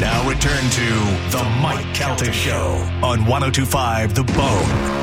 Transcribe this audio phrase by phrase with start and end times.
[0.00, 0.86] Now return to
[1.30, 5.00] the Mike Calta Show on 1025 The Bone.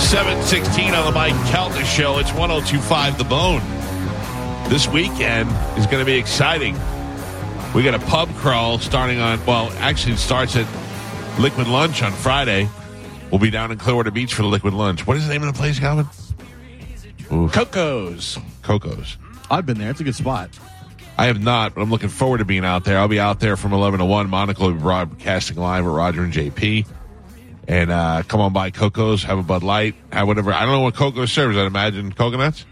[0.00, 2.18] Seven sixteen on the Mike Calta Show.
[2.18, 3.62] It's 1025 The Bone.
[4.70, 6.76] This weekend is going to be exciting.
[7.74, 10.66] We got a pub crawl starting on, well, actually, it starts at
[11.38, 12.68] Liquid Lunch on Friday.
[13.30, 15.06] We'll be down in Clearwater Beach for the Liquid Lunch.
[15.06, 16.06] What is the name of the place, Galvin?
[17.28, 18.38] Coco's.
[18.62, 19.18] Coco's.
[19.52, 19.90] I've been there.
[19.90, 20.50] It's a good spot.
[21.16, 22.98] I have not, but I'm looking forward to being out there.
[22.98, 24.28] I'll be out there from 11 to 1.
[24.28, 26.88] Monica will be broadcasting live at Roger and JP.
[27.68, 30.52] And uh, come on by Coco's, have a Bud Light, have whatever.
[30.52, 31.56] I don't know what Coco's serves.
[31.56, 32.64] I'd imagine coconuts.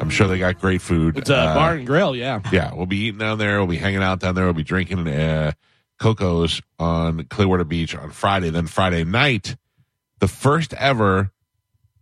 [0.00, 1.18] I'm sure they got great food.
[1.18, 2.40] It's a Uh, bar and grill, yeah.
[2.52, 3.58] Yeah, we'll be eating down there.
[3.58, 4.44] We'll be hanging out down there.
[4.44, 5.52] We'll be drinking uh,
[5.98, 8.50] Coco's on Clearwater Beach on Friday.
[8.50, 9.56] Then Friday night,
[10.20, 11.30] the first ever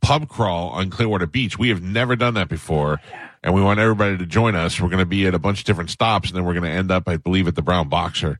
[0.00, 1.58] pub crawl on Clearwater Beach.
[1.58, 3.00] We have never done that before,
[3.42, 4.80] and we want everybody to join us.
[4.80, 6.70] We're going to be at a bunch of different stops, and then we're going to
[6.70, 8.38] end up, I believe, at the Brown Boxer.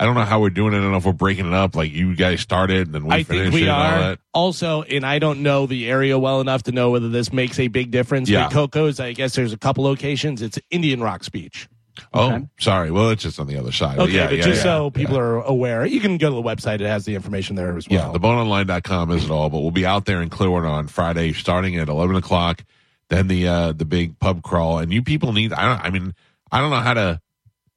[0.00, 0.78] I don't know how we're doing it.
[0.78, 3.16] I don't know if we're breaking it up like you guys started and then we
[3.16, 3.98] I finish think we it and all are.
[3.98, 4.18] that.
[4.32, 7.68] Also, and I don't know the area well enough to know whether this makes a
[7.68, 8.30] big difference.
[8.30, 8.44] Yeah.
[8.44, 10.40] But Coco's, I guess there's a couple locations.
[10.40, 11.68] It's Indian Rocks Beach.
[12.14, 12.90] Oh, sorry.
[12.90, 13.98] Well, it's just on the other side.
[13.98, 14.90] Okay, yeah, but yeah, just yeah, so yeah.
[14.90, 16.76] people are aware, you can go to the website.
[16.76, 18.10] It has the information there as well.
[18.10, 21.76] Yeah, theboneonline.com is it all, but we'll be out there in Clearwater on Friday starting
[21.76, 22.64] at 11 o'clock.
[23.10, 24.78] Then the, uh, the big pub crawl.
[24.78, 26.14] And you people need, I don't, I mean,
[26.50, 27.20] I don't know how to,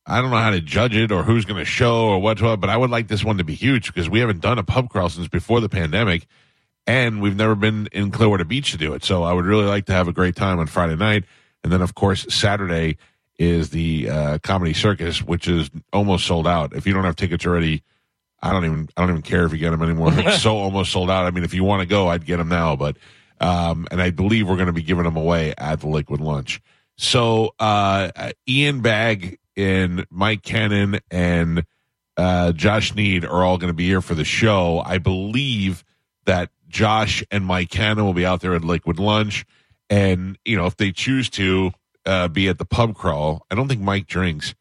[0.05, 2.69] I don't know how to judge it or who's going to show or what, but
[2.69, 5.09] I would like this one to be huge because we haven't done a pub crawl
[5.09, 6.27] since before the pandemic
[6.85, 9.03] and we've never been in Clearwater Beach to do it.
[9.03, 11.23] So I would really like to have a great time on Friday night.
[11.63, 12.97] And then, of course, Saturday
[13.37, 16.73] is the uh, comedy circus, which is almost sold out.
[16.75, 17.83] If you don't have tickets already,
[18.41, 20.11] I don't even I don't even care if you get them anymore.
[20.17, 21.25] It's so almost sold out.
[21.25, 22.75] I mean, if you want to go, I'd get them now.
[22.75, 22.97] But
[23.39, 26.61] um, and I believe we're going to be giving them away at the Liquid Lunch.
[26.97, 31.65] So uh, Ian Bagg and Mike Cannon and
[32.17, 34.81] uh, Josh Need are all going to be here for the show.
[34.85, 35.83] I believe
[36.25, 39.45] that Josh and Mike Cannon will be out there at Liquid Lunch,
[39.89, 41.71] and you know if they choose to
[42.05, 44.53] uh, be at the pub crawl, I don't think Mike drinks,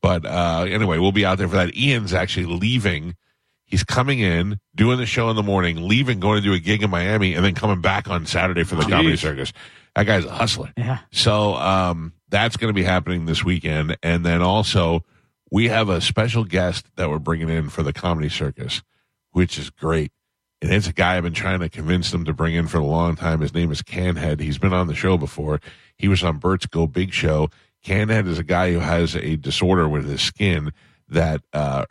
[0.00, 1.76] but uh, anyway, we'll be out there for that.
[1.76, 3.16] Ian's actually leaving.
[3.64, 6.84] He's coming in, doing the show in the morning, leaving, going to do a gig
[6.84, 9.52] in Miami, and then coming back on Saturday for the comedy circus.
[9.96, 10.72] That guy's a hustler.
[10.76, 10.98] Yeah.
[11.10, 15.04] So um, that's going to be happening this weekend, and then also
[15.50, 18.82] we have a special guest that we're bringing in for the comedy circus,
[19.30, 20.12] which is great.
[20.62, 22.84] And it's a guy I've been trying to convince them to bring in for a
[22.84, 23.40] long time.
[23.40, 24.40] His name is Canhead.
[24.40, 25.60] He's been on the show before.
[25.96, 27.50] He was on Bert's Go Big Show.
[27.84, 30.72] Canhead is a guy who has a disorder with his skin
[31.08, 31.84] that uh,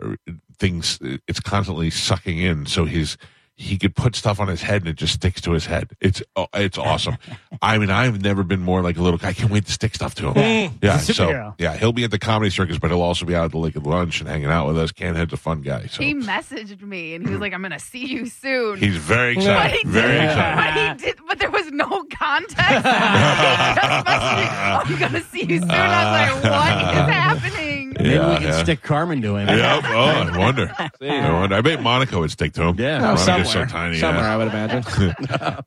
[0.58, 2.66] things it's constantly sucking in.
[2.66, 3.18] So he's
[3.58, 5.90] he could put stuff on his head and it just sticks to his head.
[6.02, 7.18] It's oh, it's awesome.
[7.62, 9.18] I mean, I've never been more like a little.
[9.18, 9.30] Guy.
[9.30, 10.74] I can't wait to stick stuff to him.
[10.82, 13.46] Yeah, He's so yeah, he'll be at the comedy circus, but he'll also be out
[13.46, 14.92] at the Liquid Lunch and hanging out with us.
[14.92, 15.86] Canhead's a fun guy.
[15.86, 19.36] So He messaged me and he was like, "I'm gonna see you soon." he's very
[19.36, 19.80] but excited.
[19.84, 20.98] he Very did, excited.
[20.98, 22.56] But he did, but there was no context.
[22.66, 25.72] He just messaged me, I'm gonna see you soon.
[25.72, 28.64] I was like, "What is happening?" Maybe Yeah, we can yeah.
[28.64, 29.48] stick Carmen to him.
[29.48, 29.84] Yep.
[29.88, 30.72] Oh, I wonder.
[30.78, 30.90] I
[31.32, 31.56] wonder.
[31.56, 32.76] I bet Monica would stick to him.
[32.80, 32.98] Yeah.
[32.98, 33.46] Oh, Monica's somewhere.
[33.46, 33.98] so tiny.
[34.00, 34.34] somewhere, yeah.
[34.34, 35.16] I would imagine.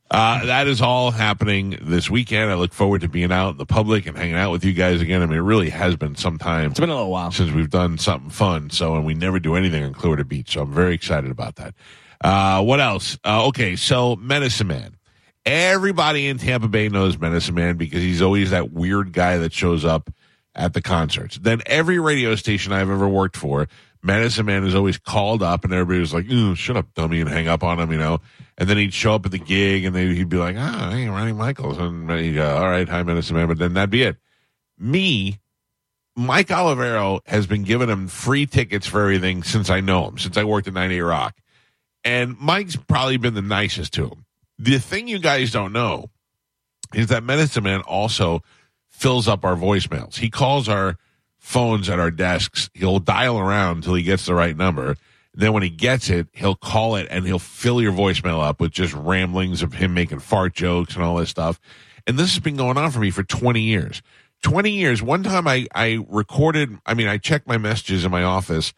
[0.10, 2.50] Uh, that is all happening this weekend.
[2.50, 5.00] I look forward to being out in the public and hanging out with you guys
[5.02, 5.22] again.
[5.22, 7.30] I mean, it really has been some time it's been a little while.
[7.30, 8.70] since we've done something fun.
[8.70, 10.52] So, and we never do anything on Clearwater Beach.
[10.54, 11.74] So I'm very excited about that.
[12.22, 13.18] Uh, what else?
[13.24, 13.76] Uh, okay.
[13.76, 14.96] So Medicine Man.
[15.46, 19.84] Everybody in Tampa Bay knows Medicine Man because he's always that weird guy that shows
[19.84, 20.10] up
[20.58, 21.38] at the concerts.
[21.38, 23.68] Then every radio station I've ever worked for,
[24.02, 26.26] Medicine Man is always called up and everybody was like,
[26.56, 28.20] shut up, dummy, and hang up on him, you know.
[28.58, 31.08] And then he'd show up at the gig and they, he'd be like, ah, hey,
[31.08, 31.78] Ronnie Michaels.
[31.78, 33.46] And he'd go, all right, hi, Medicine Man.
[33.46, 34.16] But then that'd be it.
[34.76, 35.38] Me,
[36.16, 40.36] Mike Olivero has been giving him free tickets for everything since I know him, since
[40.36, 41.36] I worked at 98 Rock.
[42.04, 44.24] And Mike's probably been the nicest to him.
[44.58, 46.10] The thing you guys don't know
[46.94, 48.42] is that Medicine Man also
[48.88, 50.16] fills up our voicemails.
[50.16, 50.96] He calls our
[51.38, 52.70] phones at our desks.
[52.74, 54.96] He'll dial around until he gets the right number.
[55.34, 58.72] Then when he gets it, he'll call it and he'll fill your voicemail up with
[58.72, 61.60] just ramblings of him making fart jokes and all this stuff.
[62.06, 64.02] And this has been going on for me for 20 years.
[64.42, 65.02] 20 years.
[65.02, 68.72] One time I, I recorded, I mean, I checked my messages in my office,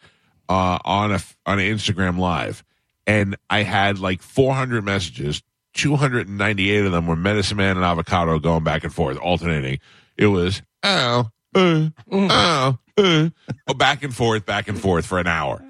[0.48, 2.64] uh, on a, on Instagram live
[3.10, 5.42] and I had like 400 messages.
[5.74, 9.78] 298 of them were Medicine Man and Avocado going back and forth, alternating.
[10.20, 13.30] It was, oh, uh, oh, uh,
[13.66, 15.64] oh, back and forth, back and forth for an hour.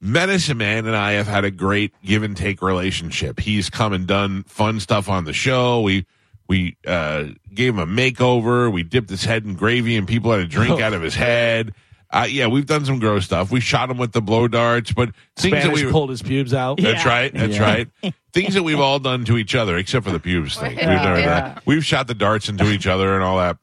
[0.00, 3.38] Medicine Man and I have had a great give and take relationship.
[3.38, 5.82] He's come and done fun stuff on the show.
[5.82, 6.04] We
[6.48, 8.72] we uh, gave him a makeover.
[8.72, 11.74] We dipped his head in gravy, and people had a drink out of his head.
[12.10, 13.50] Uh, yeah, we've done some gross stuff.
[13.50, 16.80] We shot him with the blow darts, but things that we pulled his pubes out.
[16.80, 17.08] that's Yeah.
[17.10, 17.32] right.
[17.34, 17.62] That's Yeah.
[17.62, 17.88] right.
[18.32, 20.70] Things that we've all done to each other, except for the pubes thing.
[20.76, 21.04] We've, Yeah.
[21.04, 21.40] never Yeah.
[21.40, 23.58] done- we've shot the darts into each other and all that.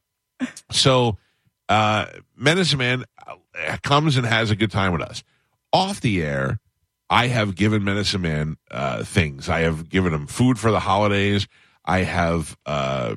[0.71, 1.18] So,
[1.69, 2.06] uh,
[2.38, 5.24] Medicine Man uh, comes and has a good time with us.
[5.74, 6.59] Off the air,
[7.09, 9.50] I have given Medicine Man uh, things.
[9.50, 11.48] I have given him food for the holidays.
[11.86, 13.15] I have uh,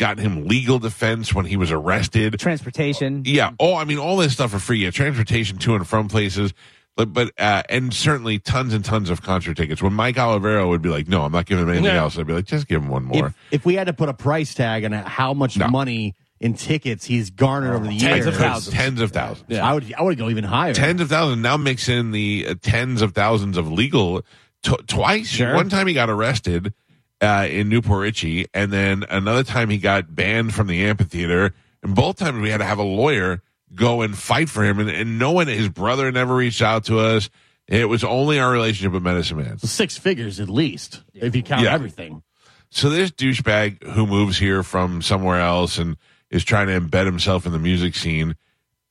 [0.00, 2.40] gotten him legal defense when he was arrested.
[2.40, 3.22] Transportation.
[3.24, 3.52] Yeah.
[3.60, 4.78] Oh, I mean, all this stuff for free.
[4.84, 6.52] Yeah, transportation to and from places,
[6.96, 9.80] but but uh, and certainly tons and tons of concert tickets.
[9.82, 12.00] When Mike Olivero would be like, "No, I'm not giving him anything Yeah.
[12.00, 14.08] else," I'd be like, "Just give him one more." If, if we had to put
[14.08, 15.68] a price tag on how much No.
[15.68, 18.74] money in tickets he's garnered over the Tens years, of thousands.
[18.74, 19.44] Tens of thousands.
[19.48, 19.64] Yeah.
[19.68, 20.72] I would I would go even higher.
[20.74, 21.42] Tens of thousands.
[21.42, 24.22] Now mix in the uh, tens of thousands of legal.
[24.62, 25.28] T- twice.
[25.28, 25.54] Sure.
[25.54, 26.74] One time he got arrested
[27.20, 31.54] uh, in New Port Richey, and then another time he got banned from the amphitheater.
[31.82, 33.42] And both times we had to have a lawyer
[33.74, 36.98] go and fight for him, and, and no one, his brother never reached out to
[36.98, 37.30] us.
[37.68, 39.58] It was only our relationship with Medicine Man.
[39.58, 41.72] Six figures at least, if you count Yeah.
[41.74, 42.22] everything.
[42.70, 45.96] So this douchebag who moves here from somewhere else and
[46.30, 48.36] is trying to embed himself in the music scene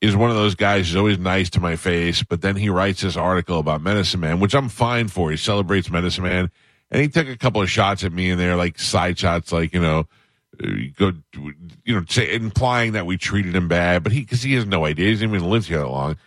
[0.02, 3.02] is one of those guys who's always nice to my face, but then he writes
[3.02, 5.30] this article about Medicine Man, which I'm fine for.
[5.32, 6.50] He celebrates Medicine Man,
[6.92, 9.74] and he took a couple of shots at me, and they're like side shots, like
[9.74, 10.08] you know,
[10.98, 11.14] go,
[11.86, 14.86] you know, say, implying that we treated him bad, but he because he has no
[14.86, 16.18] idea, he hasn't even lived here that long.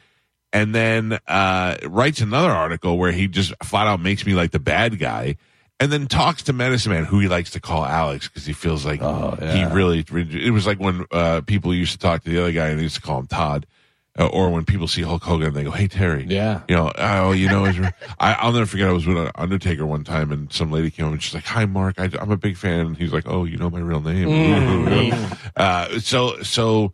[0.55, 4.59] And then uh, writes another article where he just flat out makes me like the
[4.59, 5.37] bad guy,
[5.81, 8.85] and then talks to Medicine Man, who he likes to call Alex because he feels
[8.85, 9.01] like
[9.55, 10.05] he really.
[10.11, 12.83] It was like when uh, people used to talk to the other guy and they
[12.85, 13.67] used to call him Todd,
[14.19, 16.63] uh, or when people see Hulk Hogan they go, "Hey Terry," Yeah.
[16.69, 18.89] you know, oh, you know, it's- I, I'll never forget.
[18.89, 21.45] I was with an Undertaker one time, and some lady came up and she's like,
[21.45, 24.01] "Hi, Mark, I, I'm a big fan." And he's like, "Oh, you know my real
[24.01, 25.15] name."
[25.57, 26.93] uh, so, so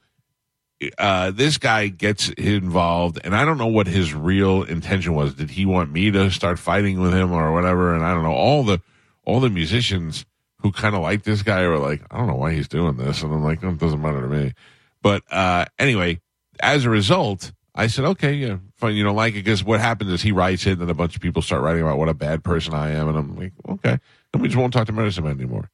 [0.96, 5.34] uh, this guy gets involved, and I don't know what his real intention was.
[5.34, 7.94] Did he want me to start fighting with him or whatever?
[7.94, 8.32] And I don't know.
[8.32, 8.80] All the
[9.24, 10.24] all the musicians
[10.60, 13.22] who kind of like this guy were like, I don't know why he's doing this,
[13.22, 14.54] and I'm like, oh, it doesn't matter to me.
[15.02, 16.20] But uh, anyway,
[16.60, 18.96] as a result, I said, okay, yeah, fine.
[18.96, 21.14] You don't like it because what happens is he writes it, and then a bunch
[21.14, 23.98] of people start writing about what a bad person I am, and I'm like, okay,
[24.32, 25.70] then we just won't talk to Medicine Man anymore.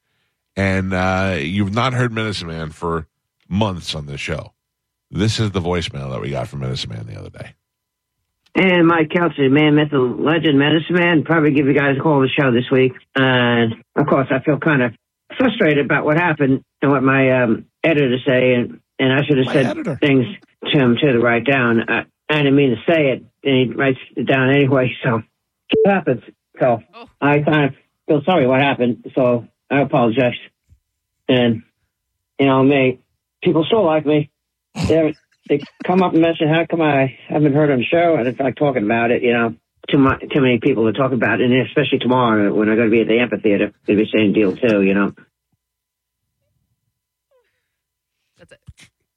[0.55, 3.07] And uh, you've not heard Medicine Man for
[3.49, 4.53] months on this show.
[5.11, 7.53] This is the voicemail that we got from Medicine Man the other day.
[8.55, 12.21] And Mike Kelsey, man, myth, legend, medicine man, probably give you guys a call on
[12.21, 12.93] the show this week.
[13.15, 14.93] And of course, I feel kind of
[15.37, 19.47] frustrated about what happened and what my um, editor say, and, and I should have
[19.47, 19.97] My said editor.
[19.97, 20.25] things
[20.71, 21.81] to him to the write down.
[21.89, 24.91] I, I didn't mean to say it, and he writes it down anyway.
[25.03, 25.21] So
[25.69, 26.21] it happens.
[26.59, 27.09] So Oh.
[27.21, 27.75] I kind of
[28.07, 29.11] feel sorry what happened.
[29.15, 30.33] So I apologize.
[31.27, 31.63] And
[32.39, 32.99] you know me,
[33.43, 34.29] people still like me.
[34.87, 35.13] They're,
[35.47, 38.35] they come up and mention how come I haven't heard on the show, and in
[38.35, 39.55] fact, talking about it, you know,
[39.89, 42.89] too much, too many people to talk about it, and especially tomorrow when I'm going
[42.89, 45.13] to be at the amphitheater, they'll be saying deal too, you know.
[48.37, 48.59] That's it.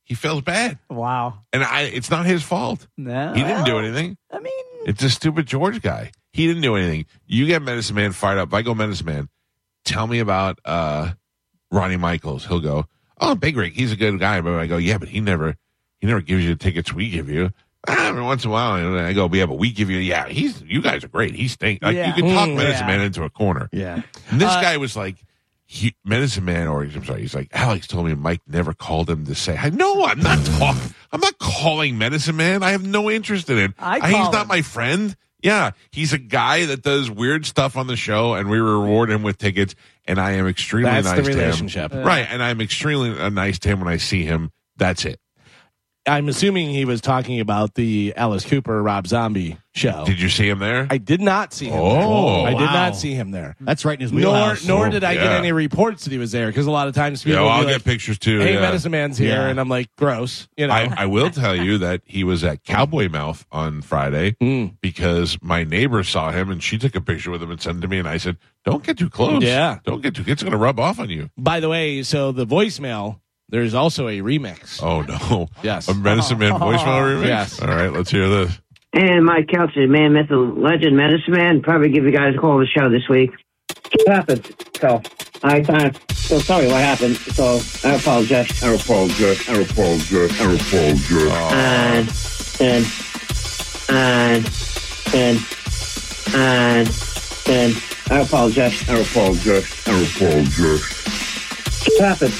[0.08, 1.40] He feels bad, Wow.
[1.52, 2.88] and I, it's not his fault.
[2.96, 3.34] No.
[3.34, 4.16] He didn't do anything.
[4.32, 4.52] I mean,
[4.86, 6.12] It's a stupid George guy.
[6.32, 7.04] He didn't do anything.
[7.26, 8.48] You get Medicine Man fired up.
[8.48, 9.28] If I go Medicine Man,
[9.84, 11.10] tell me about uh,
[11.70, 12.46] Ronnie Michaels.
[12.46, 12.86] He'll go,
[13.20, 14.40] oh, Big Rig, he's a good guy.
[14.40, 15.56] But I go, yeah, but he never,
[16.00, 17.50] he never gives you the tickets we give you.
[17.86, 20.26] Ah, every once in a while, and I go, yeah, but we give you, yeah,
[20.26, 21.34] he's, you guys are great.
[21.34, 21.82] He stinks.
[21.82, 22.08] Like, Yeah.
[22.08, 22.96] you can talk Mm, Medicine yeah.
[22.96, 23.68] Man into a corner.
[23.72, 24.02] Yeah.
[24.30, 25.16] And this Uh, guy was like,
[25.70, 29.26] he, Medicine Man, or I'm sorry, he's like, Alex told me Mike never called him
[29.26, 32.62] to say, I know I'm not talking, I'm not calling Medicine Man.
[32.62, 33.72] I have no interest in it.
[33.78, 34.48] I he's call not him.
[34.48, 35.14] my friend.
[35.42, 39.22] Yeah, he's a guy that does weird stuff on the show, and we reward him
[39.22, 39.74] with tickets.
[40.06, 41.92] And I am extremely That's nice the to relationship.
[41.92, 42.02] him.
[42.02, 44.50] Right, and I'm extremely uh, nice to him when I see him.
[44.78, 45.20] That's it.
[46.08, 50.04] I'm assuming he was talking about the Alice Cooper Rob Zombie show.
[50.06, 50.86] Did you see him there?
[50.90, 51.78] I did not see him.
[51.78, 52.46] Oh, there.
[52.48, 52.72] I did wow.
[52.72, 53.54] not see him there.
[53.60, 54.66] That's right in his Nor wheelhouse.
[54.66, 57.22] nor did I get any reports that he was there because a lot of times
[57.22, 58.40] people yeah, well, I'll be get like, pictures too.
[58.40, 58.60] "Hey, yeah.
[58.60, 59.48] Medicine Man's here," Yeah.
[59.48, 60.72] and I'm like, "Gross," you know.
[60.72, 64.74] I, I will tell you that he was at Cowboy Mouth on Friday Mm.
[64.80, 67.80] because my neighbor saw him and she took a picture with him and sent it
[67.82, 67.98] to me.
[67.98, 69.42] And I said, "Don't get too close.
[69.42, 69.78] Yeah.
[69.84, 70.24] don't get too.
[70.24, 73.74] Close it's going to rub off on you." By the way, so the voicemail, there's
[73.74, 74.82] also a remix.
[74.82, 75.48] Oh no!
[75.62, 75.88] Yes.
[75.88, 77.26] a Medicine Man voicemail remix.
[77.26, 77.60] Yes.
[77.60, 78.58] All right, let's hear this.
[78.92, 82.60] And Mike Kelsey, man, myth, legend, medicine man, probably give you guys a call on
[82.60, 83.30] the show this week.
[83.92, 84.46] It happens.
[84.80, 85.02] So
[85.42, 87.16] I kind of feel sorry what happened.
[87.16, 88.62] So I apologize.
[88.62, 89.48] I apologize.
[89.48, 90.40] I apologize.
[90.40, 91.12] I apologize.
[91.30, 91.54] Uh,
[91.90, 92.08] and
[92.60, 92.86] and
[93.90, 94.46] and
[95.14, 95.38] and
[96.34, 96.88] and
[97.46, 98.88] and I apologize.
[98.88, 99.86] I apologize.
[99.86, 100.94] I apologize.
[101.86, 102.34] It happened,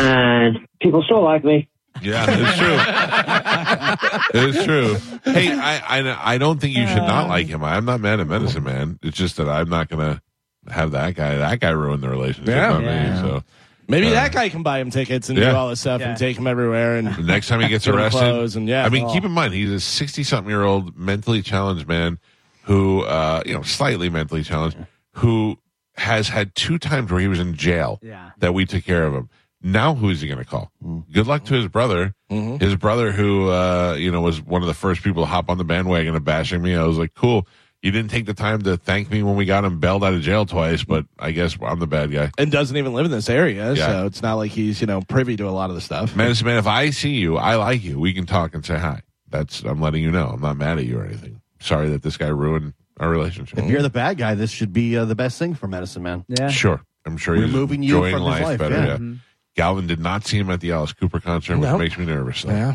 [0.00, 1.68] and people still like me.
[2.02, 4.40] Yeah, it's true.
[4.40, 4.96] it's true.
[5.32, 7.62] Hey, I, I I don't think you should not like him.
[7.62, 8.98] I'm not mad at Medicine Man.
[9.02, 10.20] It's just that I'm not gonna
[10.68, 11.36] have that guy.
[11.36, 12.48] That guy ruined the relationship.
[12.54, 12.70] Yeah.
[12.70, 13.14] not Yeah.
[13.14, 13.20] me.
[13.20, 13.44] So
[13.86, 15.50] Maybe Uh, that guy can buy him tickets and yeah.
[15.50, 16.08] do all this stuff Yeah.
[16.10, 16.96] and take him everywhere.
[16.96, 18.84] And the next time he gets Get him arrested, and, yeah.
[18.84, 19.12] I mean, Oh.
[19.12, 22.18] keep in mind he's a 60 something year old mentally challenged man
[22.62, 24.78] who, uh, you know, slightly mentally challenged,
[25.12, 25.58] who
[25.96, 28.00] has had two times where he was in jail.
[28.02, 28.30] Yeah.
[28.38, 29.28] that we took care of him.
[29.66, 30.70] Now who's he going to call?
[30.84, 31.10] Mm.
[31.10, 32.14] Good luck to his brother.
[32.30, 32.62] Mm-hmm.
[32.62, 35.56] His brother, who uh, you know was one of the first people to hop on
[35.58, 36.74] the bandwagon of bashing me.
[36.76, 37.48] I was like, cool.
[37.82, 40.22] You didn't take the time to thank me when we got him bailed out of
[40.22, 42.30] jail twice, but I guess I'm the bad guy.
[42.38, 43.86] and doesn't even live in this area, Yeah.
[43.88, 46.14] so it's not like he's you know privy to a lot of the stuff.
[46.16, 47.98] Medicine man, if I see you, I like you.
[47.98, 49.00] We can talk and say hi.
[49.28, 50.28] That's I'm letting you know.
[50.28, 51.40] I'm not mad at you or anything.
[51.60, 53.58] Sorry that this guy ruined our relationship.
[53.58, 56.24] If you're the bad guy, this should be uh, the best thing for Medicine Man.
[56.28, 56.48] Yeah.
[56.48, 58.74] Sure, I'm sure he's Removing you enjoying from his life, life, better.
[58.76, 58.86] yeah.
[58.86, 58.94] Yeah.
[58.94, 59.14] Mm-hmm.
[59.56, 61.78] Galvin did not see him at the Alice Cooper concert, which Nope.
[61.78, 62.42] makes me nervous.
[62.42, 62.50] Though.
[62.50, 62.74] Yeah,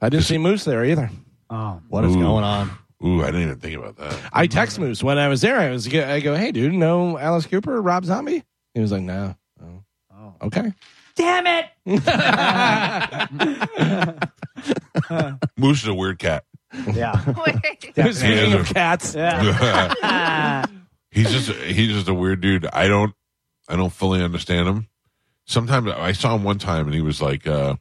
[0.00, 1.10] I didn't see Moose there either.
[1.48, 1.80] Oh.
[1.88, 2.20] What is Ooh.
[2.20, 2.70] going on?
[3.04, 4.16] Ooh, I didn't even think about that.
[4.32, 5.58] I text Moose when I was there.
[5.58, 8.44] I was I go, hey dude, know Alice Cooper, or Rob Zombie?
[8.74, 9.34] He was like, no.
[9.62, 9.82] Oh.
[10.14, 10.34] Oh.
[10.42, 10.72] Okay.
[11.16, 11.66] Damn it!
[15.56, 16.44] Moose is a weird cat.
[16.94, 17.34] Yeah.
[17.46, 17.56] Wait.
[18.14, 18.56] Speaking Yeah.
[18.60, 20.66] of cats, Yeah.
[21.10, 22.66] he's just he's just a weird dude.
[22.72, 23.14] I don't
[23.68, 24.88] I don't fully understand him.
[25.50, 27.74] Sometimes I saw him one time and he was like, uh,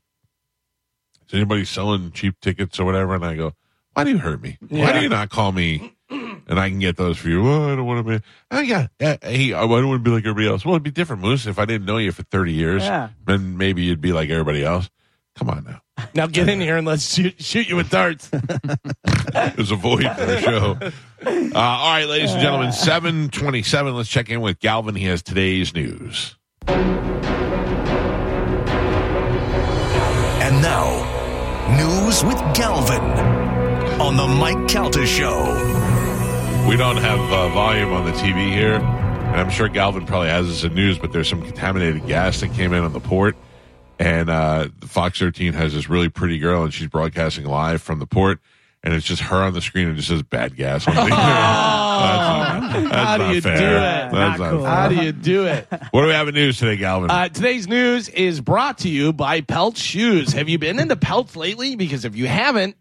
[1.28, 3.54] "Is anybody selling cheap tickets or whatever?" And I go,
[3.94, 4.58] "Why do you hurt me?
[4.70, 7.48] Why do you not call me?" And I can get those for you.
[7.48, 8.26] Oh, I don't want to be.
[8.50, 9.18] Oh yeah, yeah.
[9.24, 10.66] He, I don't want to be like everybody else.
[10.66, 11.46] Well, it'd be different, Moose.
[11.46, 13.10] If I didn't know you for thirty years, Yeah.
[13.28, 14.90] then maybe you'd be like everybody else.
[15.36, 15.82] Come on now.
[16.16, 18.30] now get in here and let's shoot, shoot you with darts.
[19.34, 20.78] There's a void for our show.
[21.24, 23.94] Uh, all right, ladies and gentlemen, 727.
[23.96, 24.96] Let's check in with Galvin.
[24.96, 26.36] He has today's news.
[30.62, 33.02] Now, news with Galvin
[34.02, 35.46] on the Mike Calta Show.
[36.68, 38.76] We don't have uh, volume on the TV here.
[38.76, 42.52] And I'm sure Galvin probably has this in news, but there's some contaminated gas that
[42.54, 43.36] came in on the port.
[44.00, 48.08] And uh, Fox 13 has this really pretty girl, and she's broadcasting live from the
[48.08, 48.40] port.
[48.84, 51.02] And it's just her on the screen and it just says bad gas on the
[51.02, 53.52] that's not, that's How do you do it?
[53.52, 54.62] That's Not not cool.
[54.64, 54.70] fair.
[54.70, 55.68] How do you do it?
[55.92, 57.10] What do we have in news today, Galvin?
[57.12, 60.34] Uh, today's news is brought to you by Pelt Shoes.
[60.34, 61.76] Have you been into Pelts lately?
[61.76, 62.76] Because if you haven't,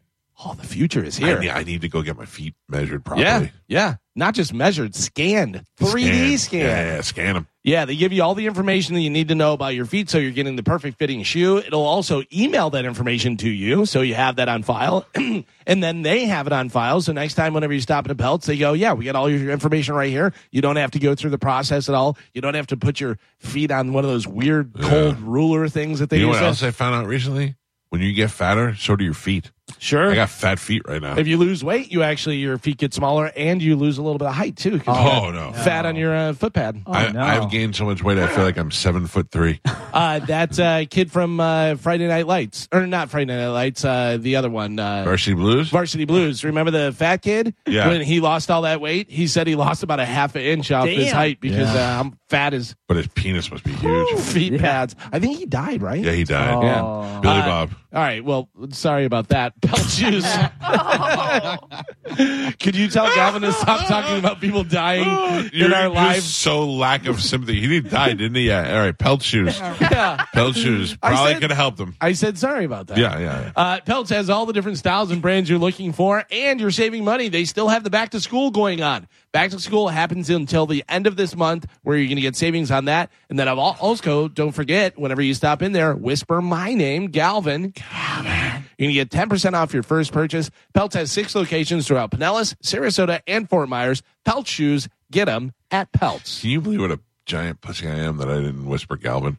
[0.45, 1.39] oh, the future is I, here.
[1.41, 3.27] need, I need to go get my feet measured properly.
[3.27, 3.95] yeah, yeah.
[4.15, 6.61] Not just measured, scanned, 3D scan.
[6.61, 7.47] Yeah, yeah, scan them.
[7.63, 10.11] Yeah, they give you all the information that you need to know about your feet
[10.11, 11.59] so you're getting the perfect fitting shoe.
[11.59, 15.07] It'll also email that information to you so you have that on file.
[15.15, 17.01] and then they have it on file.
[17.01, 19.31] So next time, whenever you stop at a Pelts, they go, Yeah, we got all
[19.31, 20.33] your information right here.
[20.51, 22.17] You don't have to go through the process at all.
[22.35, 26.01] You don't have to put your feet on one of those weird cold ruler things
[26.01, 26.41] that they You know use.
[26.41, 27.55] what else I found out recently?
[27.91, 29.53] When you get fatter, so do your feet.
[29.79, 30.11] Sure.
[30.11, 31.17] I got fat feet right now.
[31.19, 34.19] if you lose weight, you actually, your feet get smaller and you lose a little
[34.19, 34.81] bit of height too.
[34.87, 35.53] Oh, got no.
[35.53, 36.83] Fat on your uh, foot pad.
[36.87, 37.21] I, no.
[37.21, 38.19] I've gained so much weight.
[38.19, 39.61] I feel like I'm seven foot three.
[39.91, 44.19] Uh, that uh, kid from uh, Friday Night Lights, or not Friday Night Lights, uh,
[44.21, 45.71] the other one, uh, Varsity Blues.
[45.71, 46.45] Varsity Blues.
[46.45, 47.55] Remember the fat kid?
[47.67, 47.89] Yeah.
[47.89, 50.71] When he lost all that weight, he said he lost about a half an inch
[50.71, 51.15] off his Damn.
[51.17, 51.97] height because Yeah.
[51.97, 54.21] uh, I'm fat as but his penis must be huge.
[54.21, 54.61] feet Yeah.
[54.61, 54.95] pads.
[55.11, 56.05] I think he died, right?
[56.05, 56.55] Yeah, he died.
[56.55, 56.63] Oh.
[56.63, 57.21] Yeah.
[57.21, 57.71] Billy Uh, Bob.
[57.95, 58.23] All right.
[58.23, 59.58] Well, sorry about that.
[59.61, 60.25] Pelt shoes.
[62.61, 66.25] Could you tell Galvin to stop talking about people dying in You're, our lives?
[66.25, 67.61] so lack of sympathy.
[67.61, 68.49] He didn't die, didn't he?
[68.49, 68.75] Yeah.
[68.75, 68.97] All right.
[68.97, 69.61] Pelt shoes.
[69.81, 70.25] Yeah.
[70.35, 70.97] Pelt shoes.
[70.97, 71.97] Probably could have helped him.
[72.01, 72.99] I said sorry about that.
[72.99, 73.41] Yeah, yeah.
[73.41, 73.53] yeah.
[73.57, 77.05] Uh, Pelts has all the different styles and brands you're looking for, and you're saving
[77.05, 77.29] money.
[77.29, 79.09] They still have the back to school going on.
[79.39, 82.35] Back to school happens until the end of this month, where you're going to get
[82.35, 83.09] savings on that.
[83.31, 87.71] And then I've also, don't forget, whenever you stop in there, whisper my name, Galvin.
[87.71, 88.65] Galvin.
[88.79, 90.51] You're going to get 10% off your first purchase.
[90.75, 94.03] Pelts has six locations throughout Pinellas, Sarasota, and Fort Myers.
[94.25, 96.41] Pelt shoes, get them at Pelts.
[96.41, 99.39] Can you believe what a giant pussy I am that I didn't whisper Galvin?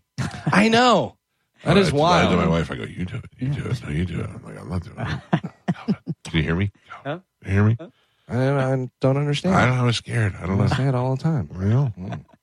[0.49, 1.17] I know.
[1.65, 3.25] That I is told- I told my wife, I go, you do it.
[3.37, 3.83] You do it.
[3.83, 4.29] No, you do it.
[4.29, 5.51] I'm like, I'm not doing it.
[5.73, 6.71] Galvin, Can you hear me?
[7.03, 7.77] Can you hear me?
[8.29, 9.55] I, I don't understand.
[9.55, 9.81] I don't know.
[9.81, 10.35] I was scared.
[10.39, 10.65] I don't know.
[10.65, 11.49] I say it all the time.
[11.51, 11.93] Real.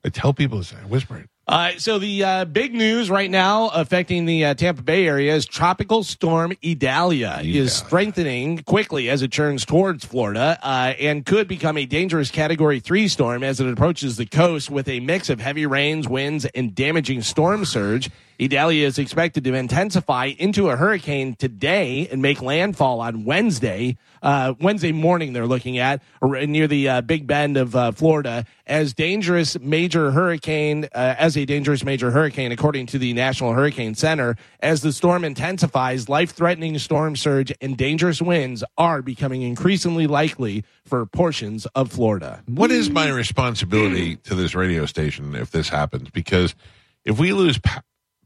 [0.05, 0.73] I tell people this.
[0.73, 1.31] I whisper it.
[1.49, 5.47] Uh, so the uh, big news right now affecting the uh, Tampa Bay area is
[5.47, 11.79] Tropical Storm Idalia is strengthening quickly as it turns towards Florida uh, and could become
[11.79, 15.67] a dangerous Category 3 storm as it approaches the coast with a mix of heavy
[15.67, 18.11] rains, winds, and damaging storm surge.
[18.43, 23.97] Idalia is expected to intensify into a hurricane today and make landfall on Wednesday.
[24.27, 28.93] Uh, Wednesday morning, they're looking at near the uh, Big Bend of uh, Florida as
[28.93, 34.35] dangerous major hurricane, uh, as a dangerous major hurricane, according to the National Hurricane Center.
[34.59, 41.07] As the storm intensifies, life-threatening storm surge and dangerous winds are becoming increasingly likely for
[41.07, 42.43] portions of Florida.
[42.47, 46.11] What is my responsibility to this radio station if this happens?
[46.11, 46.57] Because
[47.05, 47.71] if we lose p-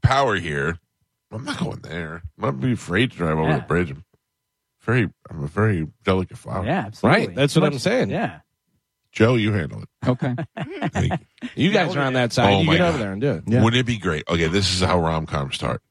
[0.00, 0.78] power here,
[1.30, 2.22] I'm not going there.
[2.38, 3.58] I'm not be afraid to drive over Yeah.
[3.58, 3.90] the bridge.
[3.90, 4.04] I'm
[4.90, 6.64] very, I'm a very delicate flower.
[6.64, 7.26] Yeah, absolutely.
[7.26, 8.10] Right, that's what I'm saying.
[8.10, 8.40] Yeah.
[9.12, 9.88] Joe, you handle it.
[10.06, 10.34] Okay.
[10.92, 11.18] Thank you.
[11.56, 12.52] You guys are on that side.
[12.52, 13.00] Oh you my get over God.
[13.00, 13.44] there and do it.
[13.46, 13.62] Yeah.
[13.62, 14.24] Wouldn't it be great?
[14.28, 15.82] Okay, this is how rom coms start.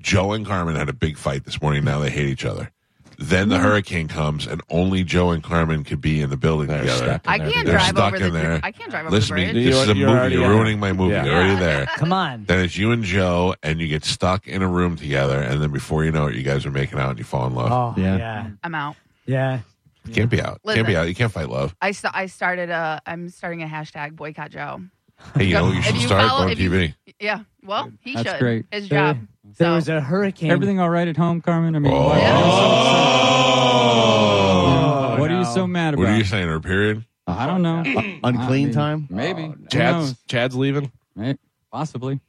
[0.00, 1.84] Joe and Carmen had a big fight this morning.
[1.84, 2.70] Now they hate each other.
[3.20, 6.82] Then the hurricane comes, and only Joe and Carmen could be in the building They're
[6.82, 7.04] together.
[7.04, 7.66] stuck in I there can't.
[7.66, 8.26] They're drive stuck over the.
[8.26, 8.60] in there.
[8.62, 9.56] I can't drive over Listen the to bridge.
[9.56, 9.64] me.
[9.70, 10.18] This is a You're movie.
[10.20, 10.50] already You're on.
[10.50, 11.14] ruining my movie.
[11.14, 11.24] Yeah.
[11.24, 11.86] You're already there.
[11.96, 12.44] Come on.
[12.44, 15.72] Then it's you and Joe, and you get stuck in a room together, and then
[15.72, 17.72] before you know it, you guys are making out and you fall in love.
[17.98, 18.16] Oh, Yeah.
[18.18, 18.50] yeah.
[18.62, 18.94] I'm out.
[19.26, 19.60] Yeah.
[20.06, 20.60] You can't be out.
[20.62, 20.76] Listen.
[20.78, 21.08] Can't be out.
[21.08, 21.74] You can't fight love.
[21.82, 23.02] I st- I started a.
[23.04, 24.80] I'm starting a hashtag boycott Joe.
[25.34, 26.94] Hey, you know what you If should you start follow- on if you- TV.
[27.18, 27.40] Yeah.
[27.64, 28.38] Well, he That's should.
[28.38, 28.66] great.
[28.70, 29.18] His There- job.
[29.56, 30.50] There So- was a hurricane.
[30.50, 31.74] Everything all right at home, Carmen?
[31.74, 32.08] I mean, Oh.
[32.08, 32.18] what,
[33.90, 36.04] Oh, what are you so mad about?
[36.04, 36.48] What are you saying?
[36.48, 37.04] Her period?
[37.26, 37.82] I don't know.
[38.24, 39.06] Unclean I mean, time?
[39.10, 39.42] Maybe.
[39.44, 40.14] Oh, Who Chad's, knows?
[40.28, 40.90] Chad's leaving.
[41.16, 41.36] May-
[41.72, 42.20] Possibly.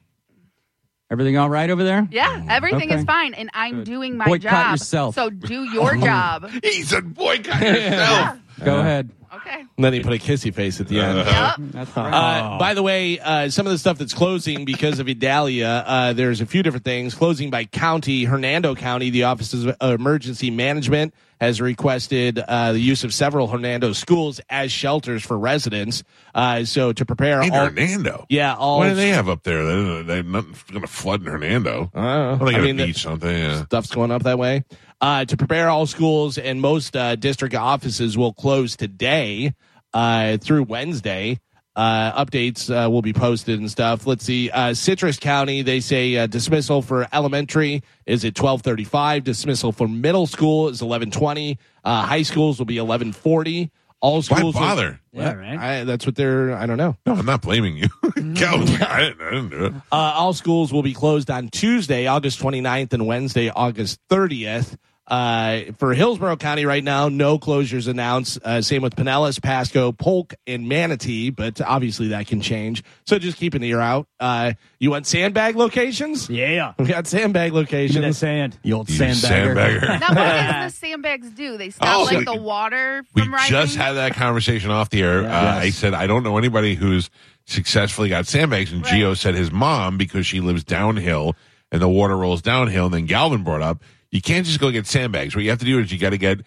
[1.12, 2.08] Everything all right over there?
[2.12, 3.00] Yeah, everything Okay.
[3.00, 3.86] is fine, and I'm Good.
[3.86, 4.72] doing my Boycott job.
[4.74, 5.16] yourself.
[5.16, 6.50] So do your job.
[6.64, 9.10] He said, "Boycott yourself." Go ahead.
[9.32, 9.60] Okay.
[9.60, 11.18] And then he put a kissy face at the end.
[11.20, 11.56] Yep.
[11.72, 12.12] That's right.
[12.56, 16.14] Uh, by the way, uh, some of the stuff that's closing because of Idalia, uh,
[16.14, 17.14] there's a few different things.
[17.14, 23.04] Closing by county, Hernando County, the Office of Emergency Management has requested uh, the use
[23.04, 26.04] of several Hernando schools as shelters for residents.
[26.36, 28.26] Uh, so to prepare In all, Hernando.
[28.30, 29.64] yeah, all What do they have up there?
[29.64, 31.92] They, they, nothing's going to flood in Hernando.
[31.94, 32.46] I don't know.
[32.46, 33.42] Well, they I mean, a the- don't they?
[33.42, 33.64] Yeah.
[33.66, 34.66] stuff's going up that way.
[35.02, 39.54] Uh, to prepare all schools and most uh, district offices will close today
[39.94, 41.40] uh, through Wednesday.
[41.76, 44.06] Uh, updates uh, will be posted and stuff.
[44.06, 44.50] Let's see.
[44.50, 49.24] Uh, Citrus County, they say uh, dismissal for elementary is at twelve thirty-five.
[49.24, 51.58] Dismissal for middle school is eleven twenty.
[51.86, 53.72] Uh, high schools will be eleven forty.
[54.02, 54.56] All Why schools.
[54.56, 55.00] will- bother?
[55.14, 55.58] Yeah, right.
[55.58, 56.54] I, that's what they're.
[56.54, 56.98] I don't know.
[57.06, 57.88] No, I'm not blaming you.
[58.36, 59.00] Cal, I, didn't, I
[59.32, 59.74] didn't do it.
[59.92, 64.76] Uh, all schools will be closed on Tuesday, August 29th, and Wednesday, August 30th.
[65.10, 68.38] Uh, for Hillsborough County right now, no closures announced.
[68.44, 72.84] Uh, same with Pinellas, Pasco, Polk, and Manatee, but obviously that can change.
[73.06, 74.08] So just keep an ear out.
[74.20, 76.30] Uh, you want sandbag locations?
[76.30, 76.74] Yeah.
[76.78, 78.18] We got sandbag Give me the locations.
[78.18, 78.58] sand.
[78.64, 79.56] You old You sandbagger.
[79.56, 80.00] sandbagger.
[80.00, 81.58] Now, what does the sandbags do?
[81.58, 83.50] They stop Oh, like we- the water We rising.
[83.50, 85.26] just had that conversation off the air.
[85.26, 87.10] Uh, I said, I don't know anybody who's
[87.46, 88.72] successfully got sandbags.
[88.72, 88.94] And Right.
[88.94, 91.36] Gio said his mom, because she lives downhill
[91.72, 92.86] and the water rolls downhill.
[92.86, 95.36] And then Galvin brought up, you can't just go get sandbags.
[95.36, 96.42] What you have to do is you got to get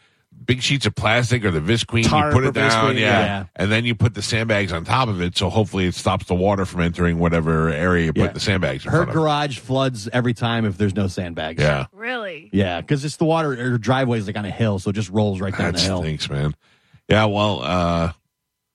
[0.45, 2.09] big sheets of plastic or the Visqueen.
[2.09, 2.97] Tarp you put it down.
[2.97, 3.01] Yeah.
[3.01, 3.45] yeah.
[3.55, 5.37] And then you put the sandbags on top of it.
[5.37, 8.33] So hopefully it stops the water from entering whatever area you put Yeah.
[8.33, 9.15] the sandbags in Her front of.
[9.15, 11.63] garage floods every time if there's no sandbags.
[11.63, 11.87] Yeah.
[11.93, 12.49] really.
[12.53, 13.55] Yeah, because it's the water.
[13.55, 15.85] Her driveway is like on a hill, so it just rolls right down That the
[15.87, 16.01] hill.
[16.03, 16.55] stinks, man.
[17.09, 18.13] Yeah, well, uh,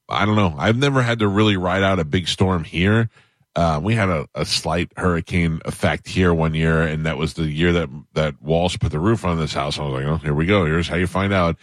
[0.07, 0.55] I don't know.
[0.57, 3.09] I've never had to really ride out a big storm here.
[3.57, 7.43] Uh, we had a, a slight hurricane effect here one year, and that was the
[7.49, 9.79] year that that Walsh put the roof on this house.
[9.79, 10.63] I was like, oh, here we go.
[10.65, 11.55] Here's how you find out.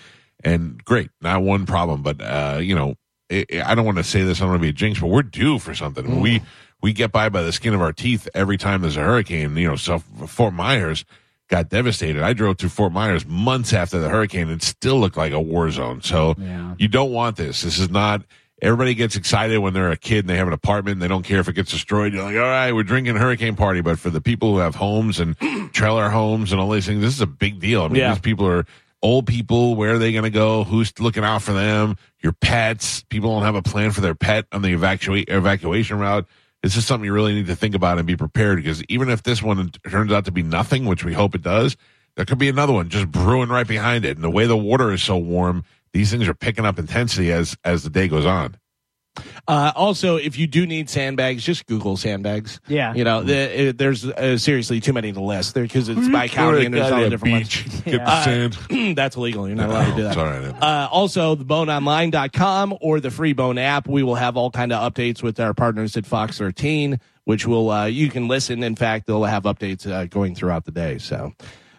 [0.43, 2.03] And great, not one problem.
[2.03, 2.97] But uh, you know,
[3.31, 4.39] it, it- I don't want to say this.
[4.41, 6.21] I don't want to be a jinx, but we're due for something.
[6.21, 6.43] We
[6.83, 9.57] we get by by the skin of our teeth every time there's a hurricane.
[9.57, 11.05] You know, so Fort Myers
[11.49, 12.23] got devastated.
[12.25, 15.41] I drove through Fort Myers months after the hurricane and it still looked like a
[15.41, 16.03] war zone.
[16.03, 16.75] So Yeah.
[16.79, 17.63] you don't want this.
[17.63, 18.23] This is not.
[18.63, 20.95] Everybody gets excited when they're a kid and they have an apartment.
[20.95, 22.13] And they don't care if it gets destroyed.
[22.15, 23.81] You're like, all right, we're drinking hurricane party.
[23.81, 25.37] But for the people who have homes and
[25.73, 27.83] trailer homes and all these things, this is a big deal.
[27.83, 28.13] I mean, Yeah.
[28.13, 28.65] these people are
[29.03, 29.75] old people.
[29.75, 30.65] Where are they going to go?
[30.65, 31.97] Who's looking out for them?
[32.23, 33.03] Your pets.
[33.11, 36.27] People don't have a plan for their pet on the evacuate evacuation route.
[36.63, 39.23] This is something you really need to think about and be prepared because even if
[39.23, 41.77] this one turns out to be nothing, which we hope it does,
[42.17, 44.17] there could be another one just brewing right behind it.
[44.17, 47.57] And the way the water is so warm, these things are picking up intensity as
[47.65, 48.59] as the day goes on.
[49.47, 52.59] Uh, also, if you do need sandbags, just Google sandbags.
[52.67, 52.93] Yeah.
[52.95, 56.27] You know, the, it, there's uh, seriously too many to list there because it's by
[56.27, 57.63] county and there's all the different ones.
[57.63, 58.59] beach, get the sand.
[58.97, 59.47] That's illegal.
[59.47, 60.09] You're not allowed to do that.
[60.09, 60.63] It's all right.
[60.63, 63.87] Uh, also, the boneonline.com or the free bone app.
[63.87, 66.99] We will have all kind of updates with our partners at Fox 13.
[67.23, 68.65] which will uh, you can listen.
[68.65, 70.99] In fact, they'll have updates uh, going throughout the day.
[70.99, 71.33] So.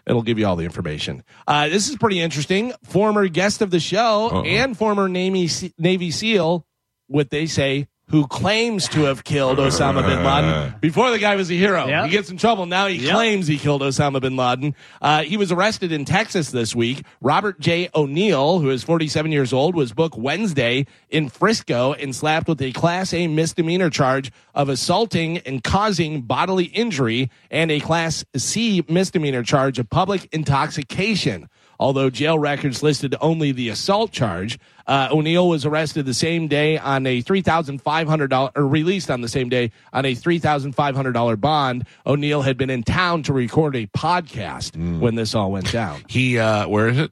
[0.06, 1.24] It'll give you all the information.
[1.46, 2.72] Uh, this is pretty interesting.
[2.84, 4.44] Former guest of the show Uh-oh.
[4.44, 6.64] and former Navy Navy SEAL,
[7.08, 11.50] what they say, who claims to have killed Osama bin Laden before the guy was
[11.50, 11.86] a hero.
[11.88, 12.04] Yep.
[12.04, 12.64] He gets in trouble.
[12.66, 13.14] Now he Yep.
[13.14, 14.76] claims he killed Osama bin Laden.
[15.02, 17.02] Uh, he was arrested in Texas this week.
[17.20, 17.88] Robert J.
[17.96, 22.70] O'Neill, who is 47 years old, was booked Wednesday in Frisco and slapped with a
[22.72, 29.42] Class A misdemeanor charge of assaulting and causing bodily injury and a Class C misdemeanor
[29.42, 31.48] charge of public intoxication.
[31.78, 36.78] Although jail records listed only the assault charge, uh, O'Neill was arrested the same day
[36.78, 40.14] on a three thousand five hundred dollar, or released on the same day on a
[40.14, 41.86] three thousand five hundred dollar bond.
[42.06, 46.02] O'Neill had been in town to record a podcast when this all went down.
[46.08, 47.10] He, uh, where is it?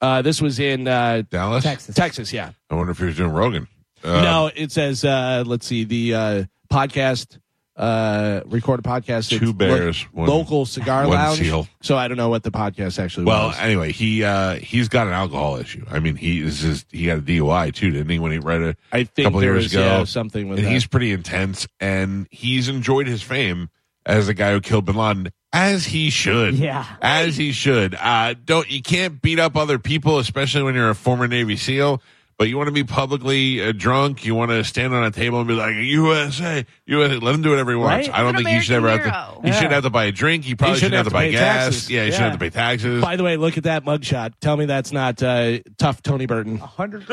[0.00, 1.64] Uh, this was in uh, Dallas?
[1.64, 1.94] Texas.
[1.96, 2.32] Texas.
[2.32, 2.52] Yeah.
[2.70, 3.66] I wonder if he was doing Rogan.
[4.02, 5.04] Uh, no, it says.
[5.04, 7.38] Uh, let's see the uh, podcast.
[7.76, 9.30] Uh, record a podcast.
[9.30, 11.38] Two It's bears, lo- one- local cigar lounge.
[11.40, 11.66] seal.
[11.82, 13.58] So I don't know what the podcast actually Well, was.
[13.58, 15.84] anyway, he uh, he's got an alcohol issue.
[15.90, 18.18] I mean, he is just, he got a DUI too, didn't he?
[18.20, 20.58] When he read it I a think couple there years was, ago, yeah, something with
[20.58, 20.70] and that.
[20.70, 23.70] he's pretty intense, and he's enjoyed his fame
[24.06, 26.54] as the guy who killed Bin Laden, as he should.
[26.54, 26.84] Yeah.
[27.02, 27.94] as he should.
[27.96, 32.00] Uh, don't you can't beat up other people, especially when you're a former Navy SEAL.
[32.36, 34.24] But you want to be publicly uh, drunk.
[34.24, 37.16] You want to stand on a table and be like USA, USA.
[37.18, 38.08] Let him do whatever he wants.
[38.08, 38.18] Right?
[38.18, 39.10] I don't He's an think he should ever have to.
[39.10, 39.40] hero.
[39.42, 39.54] He Yeah.
[39.54, 40.44] shouldn't have to buy a drink.
[40.44, 41.64] He probably He shouldn't have to buy pay gas.
[41.66, 41.90] taxes.
[41.90, 43.00] Yeah, he shouldn't have to pay taxes.
[43.02, 44.32] By the way, look at that mugshot.
[44.40, 46.58] Tell me that's not uh, tough Tony Burton.
[46.58, 47.06] Hundred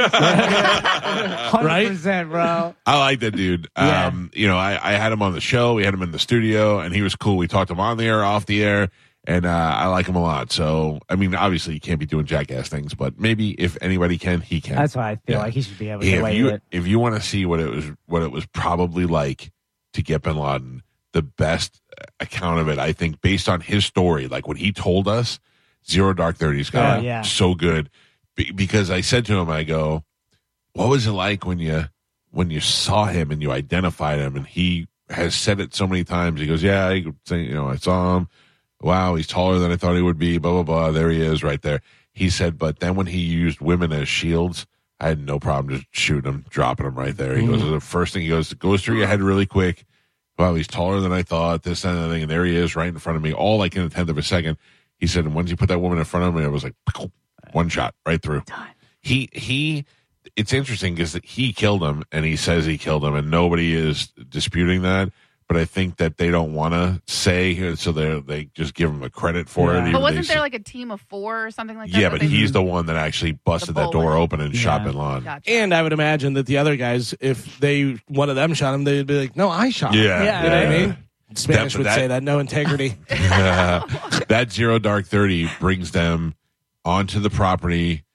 [1.90, 2.76] percent, bro.
[2.86, 3.68] I like that dude.
[3.78, 4.08] Yeah.
[4.08, 5.74] Um, you know, I, I had him on the show.
[5.76, 7.38] We had him in the studio, and he was cool.
[7.38, 8.90] We talked to him on the air, off the air,
[9.26, 10.52] and uh, I like him a lot.
[10.52, 14.42] So, I mean, obviously, you can't be doing jackass things, but maybe if anybody can,
[14.42, 14.76] he can.
[14.76, 15.40] That's why I feel Yeah.
[15.40, 17.60] like he should be able to Yeah, if you if you want to see what
[17.60, 19.52] it was what it was probably like
[19.94, 20.82] to get Bin Laden,
[21.14, 21.82] the best
[22.20, 25.40] account of it, I think, based on his story, like what he told us,
[25.90, 27.22] Zero Dark Thirty's got Oh, yeah.
[27.22, 27.90] so good.
[28.36, 30.04] Be- because I said to him, I go,
[30.74, 31.86] "What was it like when you
[32.32, 36.04] when you saw him and you identified him?" And he has said it so many
[36.06, 36.40] times.
[36.40, 38.28] He goes, "Yeah, I, you know, I saw him.
[38.82, 40.38] Wow, he's taller than I thought he would be.
[40.38, 40.92] Blah blah blah.
[40.92, 41.82] There he is, right there."
[42.14, 44.68] He said, but then when he used women as shields,
[45.00, 47.36] I had no problem just shooting him, dropping him right there.
[47.36, 47.72] He goes, mm.
[47.72, 49.86] the first thing he goes, goes through your head really quick.
[50.38, 52.24] Wow, he's taller than I thought, this, and that thing.
[52.24, 54.18] And there he is right in front of me, all like in a tenth of
[54.18, 54.58] a second.
[54.98, 56.76] He said, and once you put that woman in front of me, it was like
[57.54, 58.44] one shot right through.
[59.00, 59.86] He, he,
[60.36, 64.08] it's interesting because he killed him and he says he killed him and nobody is
[64.08, 65.12] disputing that.
[65.52, 69.04] But I think that they don't want to say, so they they just give him
[69.04, 69.80] a credit for it.
[69.80, 69.82] Yeah.
[69.82, 71.98] even But wasn't say- there like a team of four or something like that?
[72.00, 74.88] yeah, that but he's the one that actually busted that door open and shot Yeah.
[74.88, 75.24] Bin Laden.
[75.26, 75.50] Gotcha.
[75.52, 78.86] And I would imagine that the other guys, if they one of them shot him,
[78.86, 80.44] they'd be like, "No, I shot him." Yeah, Yeah.
[80.44, 80.98] You know what I mean?
[81.36, 82.94] Spanish That- would that- say that no integrity.
[83.10, 86.34] that zero dark 30 brings them
[86.86, 88.06] onto the property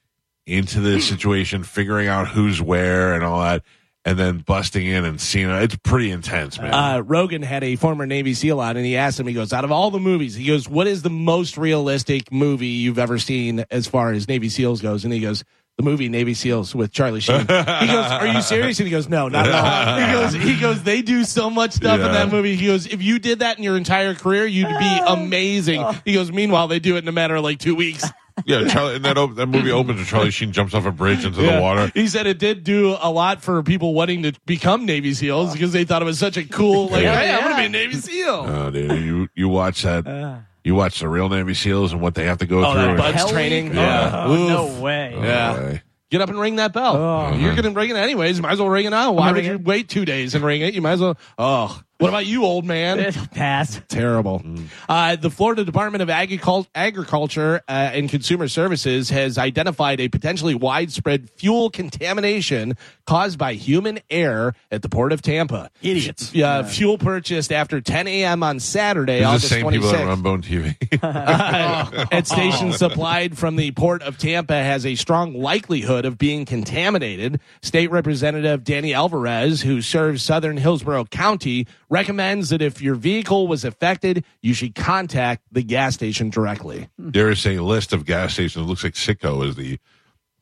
[0.46, 3.62] into the situation figuring out who's where and all that
[4.06, 7.76] and then busting in and seeing it it's pretty intense man uh, Rogan had a
[7.76, 10.34] former Navy SEAL on, and he asked him, he goes, out of all the movies,
[10.34, 14.48] he goes, what is the most realistic movie you've ever seen as far as Navy
[14.48, 15.04] SEAls goes?
[15.04, 15.42] And he goes,
[15.76, 17.40] the movie Navy SEAls with Charlie Sheen.
[17.40, 20.58] He goes, "Are you serious?" And he goes, "No, not at all." He goes, "He
[20.58, 23.58] goes, they do so much stuff in that movie." He goes, "If you did that
[23.58, 27.12] in your entire career, you'd be amazing." He goes, "Meanwhile, they do it in a
[27.12, 28.06] matter of like two weeks."
[28.44, 31.24] Yeah charlie and that, op- that movie opens and charlie sheen jumps off a bridge
[31.24, 34.84] into the water He said it did do a lot for people wanting to become
[34.84, 37.18] Navy SEAls because they thought it was such a cool, like, Yeah.
[37.18, 38.44] hey, I'm going to be a Navy SEAL.
[38.48, 40.38] oh dude you you watch that uh.
[40.64, 42.88] you watch the real navy seals and what they have to go Oh, through that
[42.90, 43.74] and- Bud's Hell training.
[43.74, 44.00] yeah.
[44.06, 45.14] Uh, oh, no way.
[45.16, 45.56] Yeah.
[45.56, 45.82] boy.
[46.10, 46.96] Get up and ring that bell.
[46.96, 47.16] Oh.
[47.26, 47.36] Uh-huh.
[47.36, 48.40] You're going to ring it anyways.
[48.40, 49.10] Might as well ring it now.
[49.12, 49.64] Why would you it.
[49.64, 50.72] wait two days and ring it?
[50.72, 51.18] You might as well.
[51.36, 53.12] Oh, what about you, old man?
[53.34, 53.80] Pass.
[53.88, 54.42] Terrible.
[54.88, 60.54] Uh, the Florida Department of Agricul- Agriculture uh, and Consumer Services has identified a potentially
[60.54, 65.70] widespread fuel contamination caused by human error at the port of Tampa.
[65.80, 66.34] Idiots.
[66.34, 68.42] Uh, Fuel purchased after 10 a.m.
[68.42, 70.06] on Saturday, These are the August same people that 26th.
[70.06, 70.76] run Bone TV.
[72.12, 77.40] at stations supplied from the port of Tampa has a strong likelihood of being contaminated.
[77.62, 83.64] State Representative Danny Alvarez, who serves southern Hillsborough County, recommends that if your vehicle was
[83.64, 86.88] affected, you should contact the gas station directly.
[86.98, 88.64] there is a list of gas stations.
[88.64, 89.78] It looks like Citgo is the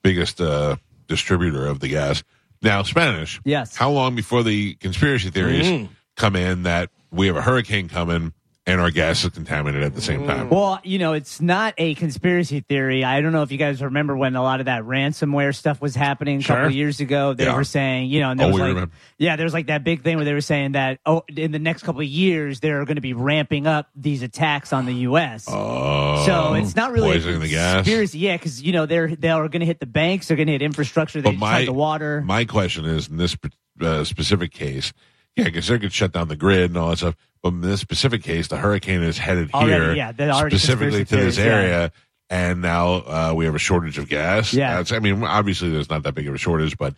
[0.02, 0.76] biggest uh,
[1.06, 2.22] distributor of the gas.
[2.62, 3.40] Now, Spanish.
[3.44, 3.76] Yes.
[3.76, 5.88] How long before the conspiracy theories Mm.
[6.16, 8.32] come in that we have a hurricane coming
[8.66, 10.48] and our gas is contaminated at the same time.
[10.48, 13.04] Well, you know, it's not a conspiracy theory.
[13.04, 15.94] I don't know if you guys remember when a lot of that ransomware stuff was
[15.94, 16.66] happening a couple Sure.
[16.68, 17.34] of years ago.
[17.34, 17.56] They Yeah.
[17.56, 18.94] were saying, you know, and there Oh, was like, remember.
[19.18, 21.58] yeah, there was like that big thing where they were saying that, oh, in the
[21.58, 25.44] next couple of years, they're going to be ramping up these attacks on the U.S.
[25.46, 27.74] Oh, so it's not really poisoning the gas.
[27.84, 30.52] conspiracy, yeah, because you know they're they're going to hit the banks, they're going to
[30.54, 32.22] hit infrastructure, they But just my had the water.
[32.22, 33.36] my question is in this
[33.82, 34.94] uh, specific case,
[35.36, 37.14] yeah, because they could shut down the grid and all that stuff.
[37.44, 41.36] But in this specific case, the hurricane is headed Already, here, yeah, specifically to this
[41.36, 41.44] theories, yeah.
[41.44, 41.92] area,
[42.30, 44.54] and now uh, we have a shortage of gas.
[44.54, 44.76] Yeah.
[44.76, 46.94] That's, I mean, obviously there's not that big of a shortage, but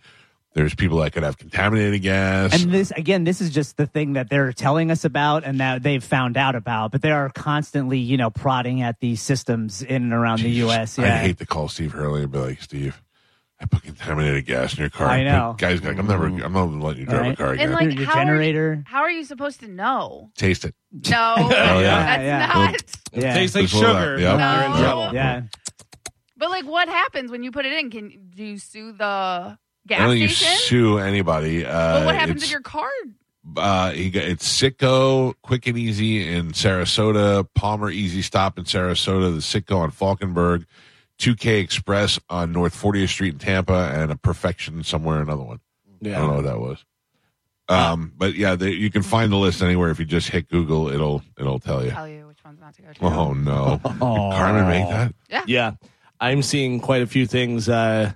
[0.53, 2.63] there's people that could have contaminated gas.
[2.63, 5.83] And this again, this is just the thing that they're telling us about and that
[5.83, 6.93] they've found out about.
[6.93, 10.97] But they are constantly, you know, prodding at these systems in and around the U.S.
[10.97, 13.03] I'd hate to call Steve Hurley and be like, Steve,
[13.59, 15.07] I put contaminated gas in your car.
[15.07, 15.55] I know.
[15.57, 17.65] But guys, like, I'm never, I'm not letting you drive a car again.
[17.65, 18.69] And like Your how generator.
[18.71, 20.29] Are you, how are you supposed to know?
[20.37, 20.75] Taste it.
[21.09, 21.81] No, Oh, yeah.
[21.81, 23.23] that's Yeah, not.
[23.23, 23.87] yeah, Tastes like Just that.
[23.99, 24.19] sugar.
[24.19, 24.39] Yep.
[24.39, 24.77] You're in No.
[24.79, 25.13] trouble.
[25.15, 25.41] yeah.
[26.37, 27.89] But like, what happens when you put it in?
[27.89, 30.57] Can do you sue the I gas don't think you station?
[30.59, 31.65] sue anybody.
[31.65, 32.89] Uh, but what happens it's- if your car?
[33.55, 39.33] uh, he got, it's Citgo Quick and Easy in Sarasota, Palmer Easy Stop in Sarasota,
[39.33, 40.65] the Citgo on Falkenburg,
[41.19, 45.59] 2K Express on North 40th Street in Tampa, and a Perfection somewhere another one.
[46.01, 46.17] Yeah.
[46.17, 46.85] I don't know what that was.
[47.69, 50.87] Um, but yeah, they, you can find the list anywhere if you just hit Google.
[50.87, 51.91] It'll it'll tell you.
[51.91, 53.05] Tell you which ones not to go to.
[53.05, 55.13] Oh no, Did Carmen make that?
[55.29, 55.71] Yeah, yeah.
[56.19, 57.67] I'm seeing quite a few things.
[57.67, 58.13] Uh,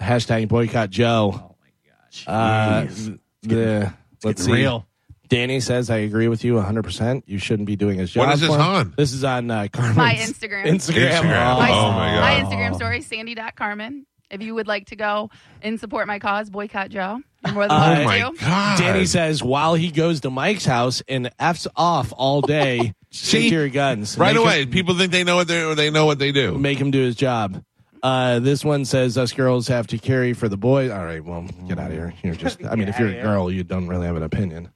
[0.00, 1.32] hashtag boycott Joe.
[1.34, 2.24] Oh my gosh.
[2.26, 3.92] Uh, the,
[4.24, 4.52] let's see.
[4.52, 4.86] real.
[5.34, 6.82] Danny says, "I agree with you 100.
[6.84, 8.94] percent You shouldn't be doing his job." What is this for him." on?
[8.96, 10.64] This is on uh, Carmen's My Instagram.
[10.64, 11.10] Instagram.
[11.10, 11.58] Instagram.
[11.58, 12.20] my, Oh, my God.
[12.20, 14.06] my Instagram story, sandy.carmen.
[14.30, 15.30] If you would like to go
[15.62, 17.20] and support my cause, boycott Joe.
[17.44, 18.32] You're more than Uh, Oh my to.
[18.40, 23.42] god, Danny says while he goes to Mike's house and f's off all day, See?
[23.42, 24.62] secure guns right Make away.
[24.62, 26.56] him- People think they know what they or they know what they do.
[26.58, 27.62] make him do his job.
[28.02, 30.90] Uh, this one says us girls have to carry for the boys.
[30.90, 32.12] All right, well, get out of here.
[32.22, 32.62] You're just.
[32.64, 34.68] I mean, if you're a girl, you don't really have an opinion.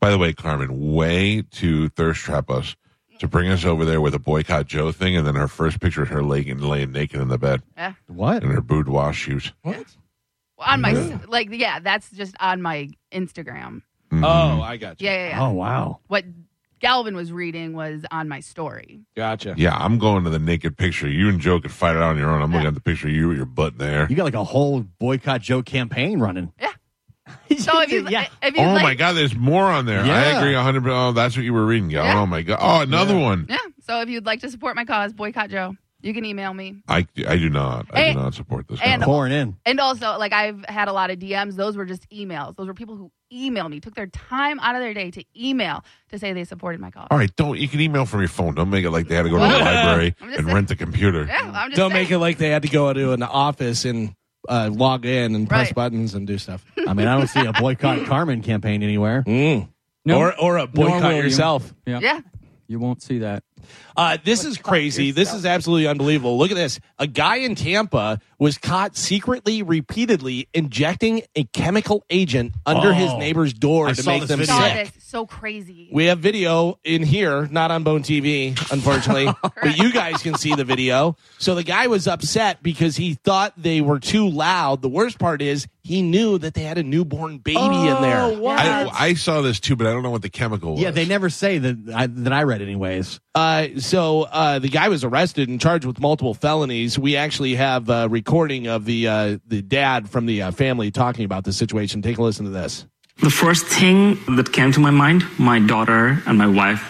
[0.00, 2.76] By the way, Carmen, way to thirst trap us
[3.18, 6.04] to bring us over there with a boycott Joe thing, and then her first picture
[6.04, 7.94] is her laying laying naked in the bed Yeah.
[8.06, 8.44] What?
[8.44, 9.52] in her boudoir shoes.
[9.62, 9.84] What?
[10.60, 10.92] On my,
[11.28, 13.82] like, yeah, that's just on my Instagram.
[14.12, 14.24] Mhm.
[14.24, 15.06] Oh, I got you.
[15.08, 15.44] Yeah, yeah, yeah.
[15.46, 15.98] Oh wow.
[16.06, 16.24] What
[16.80, 19.00] Galvin was reading was on my story.
[19.16, 19.54] Gotcha.
[19.56, 21.08] yeah, I'm going to the naked picture.
[21.08, 22.40] You and Joe could fight it out on your own.
[22.40, 24.06] I'm looking at the picture of you with your butt in there.
[24.08, 26.52] You got like a whole boycott Joe campaign running.
[27.58, 28.28] So if you, Yeah.
[28.42, 30.00] if you Oh like, my God, there's more on there.
[30.00, 30.82] I agree 100.
[30.82, 32.04] percent Oh, that's what you were reading, Gal.
[32.04, 32.20] Yeah.
[32.20, 32.58] Oh my God.
[32.60, 33.46] Oh, another one.
[33.48, 33.56] yeah.
[33.86, 35.74] So if you'd like to support my cause, boycott Joe.
[36.00, 36.76] You can email me.
[36.86, 37.86] I I do not.
[37.92, 38.78] I And- do not support this.
[38.80, 39.06] and- no.
[39.06, 39.56] Pouring in.
[39.66, 41.56] And also, like I've had a lot of DMs.
[41.56, 42.54] Those were just emails.
[42.54, 45.82] Those were people who emailed me, took their time out of their day to email
[46.10, 47.08] to say they supported my cause.
[47.10, 47.58] All right, don't.
[47.58, 48.54] You can email from your phone.
[48.54, 50.46] Don't make it like they had to go to the library and saying.
[50.46, 51.24] rent a computer.
[51.24, 52.02] Yeah, I'm just Don't saying.
[52.04, 54.14] make it like they had to go to an office and
[54.48, 55.74] uh, log in and press Right.
[55.74, 56.64] buttons and do stuff.
[56.86, 59.22] I mean, I don't see a boycott Carmen campaign anywhere.
[59.26, 59.68] Mm.
[60.04, 61.22] No, or or a boycott will you.
[61.22, 61.74] yourself.
[61.86, 62.00] Yeah.
[62.00, 62.20] Yeah.
[62.66, 63.44] You won't see that.
[63.96, 65.10] Uh, this is crazy.
[65.10, 66.38] This is absolutely unbelievable.
[66.38, 66.78] Look at this.
[67.00, 73.18] A guy in Tampa was caught secretly, repeatedly injecting a chemical agent under his Oh.
[73.18, 74.54] neighbor's door I to make them video.
[74.54, 74.94] Saw sick.
[74.94, 75.04] this.
[75.04, 75.88] So crazy.
[75.90, 80.54] We have video in here, not on Bone TV, unfortunately, but you guys can see
[80.54, 81.16] the video.
[81.38, 84.80] So the guy was upset because he thought they were too loud.
[84.82, 88.20] The worst part is he knew that they had a newborn baby in there.
[88.48, 90.82] I, I saw this too, but I don't know what the chemical was.
[90.82, 91.92] Yeah, they never say that.
[91.94, 93.18] I, that I read, anyways.
[93.34, 93.38] Uh,
[93.78, 96.98] so uh, the guy was arrested and charged with multiple felonies.
[96.98, 101.24] We actually have a recording of the uh, the dad from the uh, family talking
[101.24, 102.02] about the situation.
[102.02, 102.86] Take a listen to this.
[103.20, 106.82] The first thing that came to my mind my daughter and my wife,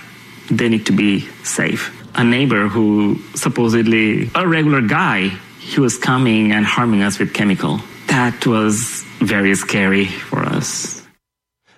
[0.51, 1.94] they need to be safe.
[2.14, 5.29] A neighbor who supposedly, a regular guy,
[5.61, 7.81] he was coming and harming us with chemical.
[8.09, 10.97] That was very scary for us.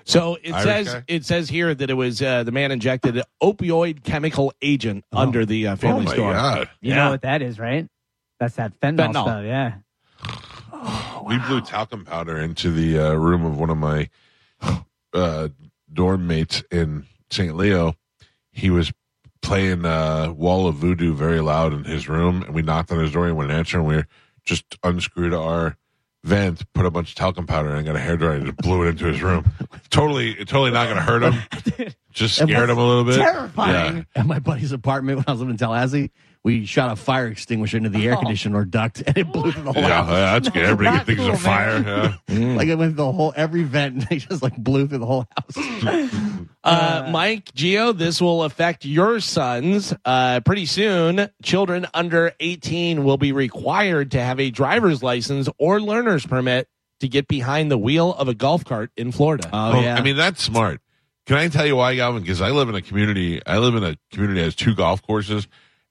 [0.05, 1.05] So it Irish says guy?
[1.09, 5.45] it says here that it was uh, the man injected an opioid chemical agent under
[5.47, 6.33] the uh, Oh family my store.
[6.33, 7.87] god, You know what that is, right?
[8.39, 9.23] That's that fentanyl, Fentanyl.
[9.23, 9.45] stuff.
[9.45, 11.21] Yeah.
[11.27, 14.09] we blew talcum powder into the uh, room of one of my
[15.13, 15.49] uh,
[15.93, 17.55] dorm mates in St.
[17.57, 17.95] Leo.
[18.53, 18.93] He was
[19.43, 23.13] playing uh, Wall of Voodoo very loud in his room, and we knocked on his
[23.13, 23.27] door.
[23.27, 24.05] He went answer, and we
[24.45, 25.77] just unscrewed our
[26.24, 28.83] vent, put a bunch of talcum powder, in, and got a hairdryer and just blew
[28.85, 29.50] it into his room.
[29.90, 31.92] Totally, totally not going to hurt him.
[32.12, 33.16] Just scared him a little bit.
[33.16, 33.98] terrifying.
[33.98, 34.02] Yeah.
[34.20, 36.11] At my buddy's apartment when I was living in Tallahassee,
[36.42, 39.72] we shot a fire extinguisher into the air conditioner duct and it blew through the
[39.72, 40.64] whole Yeah, yeah, that's good.
[40.64, 42.18] Everybody Not thinks cool, of fire.
[42.28, 42.54] Yeah.
[42.56, 45.06] Like it went through the whole every vent and it just like blew through the
[45.06, 46.46] whole house.
[46.62, 49.94] Uh, Mike, Geo, this will affect your sons.
[50.05, 55.81] Uh, pretty soon, children under 18 will be required to have a driver's license or
[55.81, 56.68] learner's permit
[57.01, 59.49] to get behind the wheel of a golf cart in Florida.
[59.53, 59.96] Oh, Oh, yeah.
[59.96, 60.81] I mean, that's smart.
[61.27, 62.23] Can I tell you why, Galvin?
[62.23, 63.40] Because I live in a community.
[63.46, 65.46] I live in a community that has two golf courses,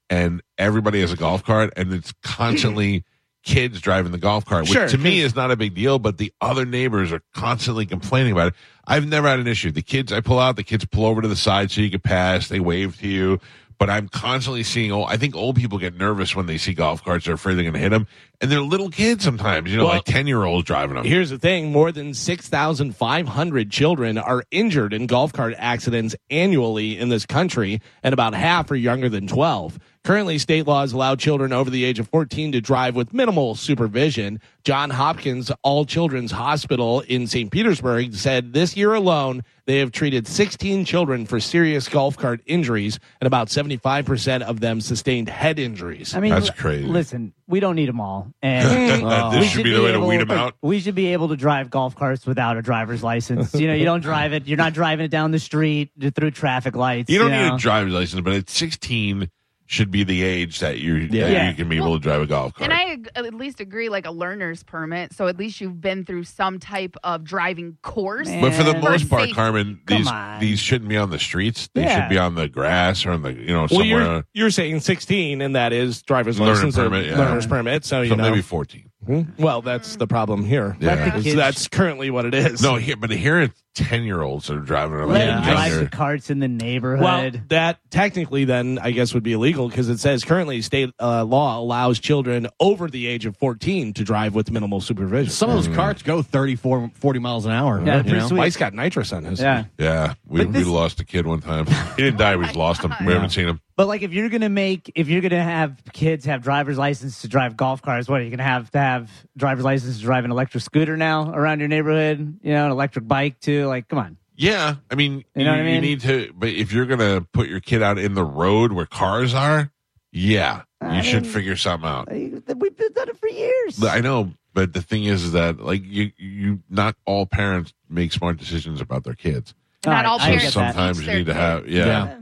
[0.09, 3.05] and everybody has a golf cart, and it's constantly
[3.49, 4.87] kids driving the golf cart, which Sure.
[4.87, 5.97] to me is not a big deal.
[5.99, 8.53] But the other neighbors are constantly complaining about it.
[8.87, 9.71] I've never had an issue.
[9.71, 11.99] The kids, I pull out, the kids pull over to the side so you can
[11.99, 12.47] pass.
[12.47, 13.39] They wave to you.
[13.79, 14.91] But I'm constantly seeing.
[14.91, 17.25] old I think old people get nervous when they see golf carts.
[17.25, 18.07] They're afraid they're going to hit them,
[18.41, 19.71] and they're little kids sometimes.
[19.71, 21.05] You know, Well, like ten year olds driving them.
[21.05, 27.07] Here's the thing more than 6,500 children are injured in golf cart accidents annually in
[27.07, 29.79] this country, and about half are younger than 12.
[30.05, 34.39] Currently, state laws allow children over the age of 14 to drive with minimal supervision.
[34.63, 37.51] John Hopkins All Children's Hospital in St.
[37.51, 42.97] Petersburg said this year alone, they have treated 16 children for serious golf cart injuries,
[43.19, 46.15] and about 75% of them sustained head injuries.
[46.15, 46.85] I mean, That's l- crazy.
[46.87, 50.21] Listen, we don't need them all, and Uh, this should be the way to weed
[50.21, 50.55] them out.
[50.61, 53.53] We should be able to drive golf carts without a driver's license.
[53.53, 54.47] You know, you don't drive it.
[54.47, 57.11] You're not driving it down the street through traffic lights.
[57.11, 57.49] You don't know?
[57.49, 59.29] need a driver's license, but at 16
[59.69, 62.55] should be the age that you that you can be able to drive a golf
[62.55, 62.71] cart.
[62.71, 65.13] And I at least agree, like a learner's permit.
[65.13, 68.27] So at least you've been through some type of driving course.
[68.27, 68.41] Man.
[68.41, 69.35] but for the For most part, safety.
[69.35, 70.39] Carmen, Come these on.
[70.39, 71.69] these shouldn't be on the streets.
[71.75, 72.01] They Yeah.
[72.01, 73.85] should be on the grass or on the you know well, somewhere.
[73.87, 77.19] you're, you're saying 16, and that is driver's Learner license or permit, yeah.
[77.19, 77.85] learner's permit.
[77.85, 78.23] So, you so know.
[78.27, 78.88] maybe 14.
[79.37, 80.75] Well, that's the problem here.
[80.79, 81.15] Yeah.
[81.17, 82.61] The kids- That's currently what it is.
[82.61, 85.09] No, here, but here it's 10 year olds that are driving around.
[85.09, 85.35] Let Yeah.
[85.35, 87.03] them drive the carts in the neighborhood.
[87.03, 87.49] Well, neighborhood.
[87.49, 91.59] that technically then I guess would be illegal because it says currently state uh, law
[91.59, 95.31] allows children over the age of 14 to drive with minimal supervision.
[95.31, 97.81] Some of those carts go 34, 40 miles an hour.
[97.83, 98.29] Yeah, you know?
[98.29, 99.39] Mike's got nitrous on his.
[99.39, 99.63] yeah.
[99.77, 101.65] Yeah, we, this- we lost a kid one time.
[101.95, 102.35] He didn't die.
[102.35, 102.93] We just lost him.
[103.05, 103.61] We haven't seen him.
[103.79, 107.29] But like, if you're gonna make, if you're gonna have kids have driver's license to
[107.29, 110.31] drive golf cars, what are you gonna have to have driver's license to drive an
[110.31, 112.39] electric scooter now around your neighborhood?
[112.41, 113.67] You know, an electric bike too.
[113.67, 114.17] Like, come on.
[114.35, 116.33] Yeah, I mean, You know what I you need to.
[116.35, 119.71] But if you're gonna put your kid out in the road where cars are,
[120.11, 122.09] yeah, you should figure something out.
[122.11, 122.15] Uh,
[122.57, 123.81] we've done it for years.
[123.81, 128.39] I know, but the thing is that like you, you not all parents make smart
[128.39, 129.53] decisions about their kids.
[129.85, 130.51] Not all I parents.
[130.51, 131.85] Sometimes you need to have, yeah.
[131.85, 132.15] Yeah.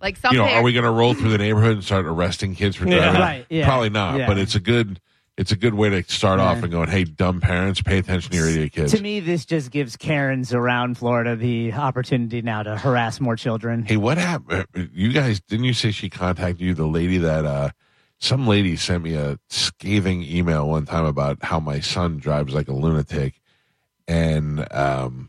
[0.00, 2.04] Like some You know, parents, are we going to roll through the neighborhood and start
[2.06, 2.96] arresting kids for Yeah.
[2.98, 3.20] driving?
[3.20, 3.66] Right, yeah.
[3.66, 4.18] Probably not.
[4.18, 4.26] Yeah.
[4.26, 5.00] But it's a good,
[5.38, 8.36] it's a good way to start off and going, "Hey, dumb parents, pay attention to
[8.36, 12.76] your idiot kids." To me, this just gives Karens around Florida the opportunity now to
[12.76, 13.84] harass more children.
[13.84, 14.66] Hey, what happened?
[14.92, 16.74] You guys didn't you say she contacted you?
[16.74, 17.70] The lady that uh
[18.18, 22.68] some lady sent me a scathing email one time about how my son drives like
[22.68, 23.40] a lunatic,
[24.08, 25.28] and um,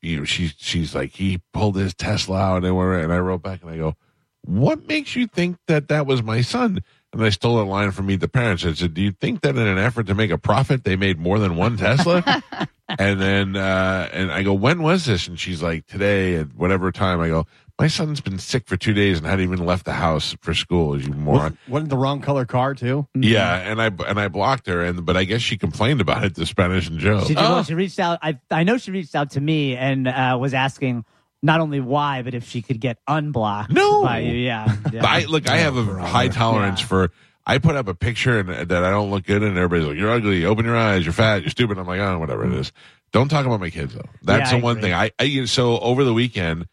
[0.00, 3.42] you know, she she's like he pulled his Tesla out and whatever, and I wrote
[3.42, 3.96] back and I go,
[4.42, 6.82] "What makes you think that that was my son?"
[7.12, 8.64] And I stole a line from Meet the Parents.
[8.64, 11.18] I said, "Do you think that in an effort to make a profit, they made
[11.18, 12.22] more than one Tesla?"
[12.98, 16.92] and then uh, and I go, "When was this?" And she's like, "Today at whatever
[16.92, 17.46] time." I go,
[17.78, 21.00] "My son's been sick for two days and hadn't even left the house for school."
[21.00, 21.56] You moron.
[21.68, 23.06] Wasn't the wrong color car too?
[23.14, 26.34] Yeah, and I and I blocked her, and but I guess she complained about it
[26.36, 27.24] to Spanish and Joe.
[27.24, 28.18] She, well, she reached out.
[28.22, 31.04] I I know she reached out to me and uh, was asking
[31.42, 33.70] not only why, but if she could get unblocked.
[33.70, 34.02] No.
[34.02, 34.32] by you.
[34.32, 34.74] Yeah.
[34.92, 35.06] yeah.
[35.06, 36.86] I look, I have a high tolerance Yeah.
[36.86, 37.10] for.
[37.46, 40.10] I put up a picture and that I don't look good, and everybody's like, "You're
[40.10, 40.44] ugly.
[40.44, 41.06] Open your eyes.
[41.06, 41.40] You're fat.
[41.40, 42.72] You're stupid." I'm like, "Oh, whatever it is."
[43.10, 44.02] Don't talk about my kids though.
[44.22, 44.90] That's Yeah, I the one agree.
[44.90, 44.94] thing.
[44.94, 46.66] I, I so over the weekend,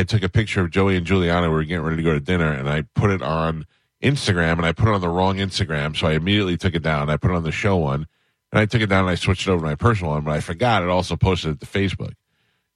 [0.00, 1.48] I took a picture of Joey and Juliana.
[1.48, 3.66] We were getting ready to go to dinner, and I put it on
[4.02, 7.10] Instagram, and I put it on the wrong Instagram, so I immediately took it down.
[7.10, 8.06] I put it on the show one,
[8.50, 10.32] and I took it down and I switched it over to my personal one, but
[10.32, 12.14] I forgot it also posted it to Facebook.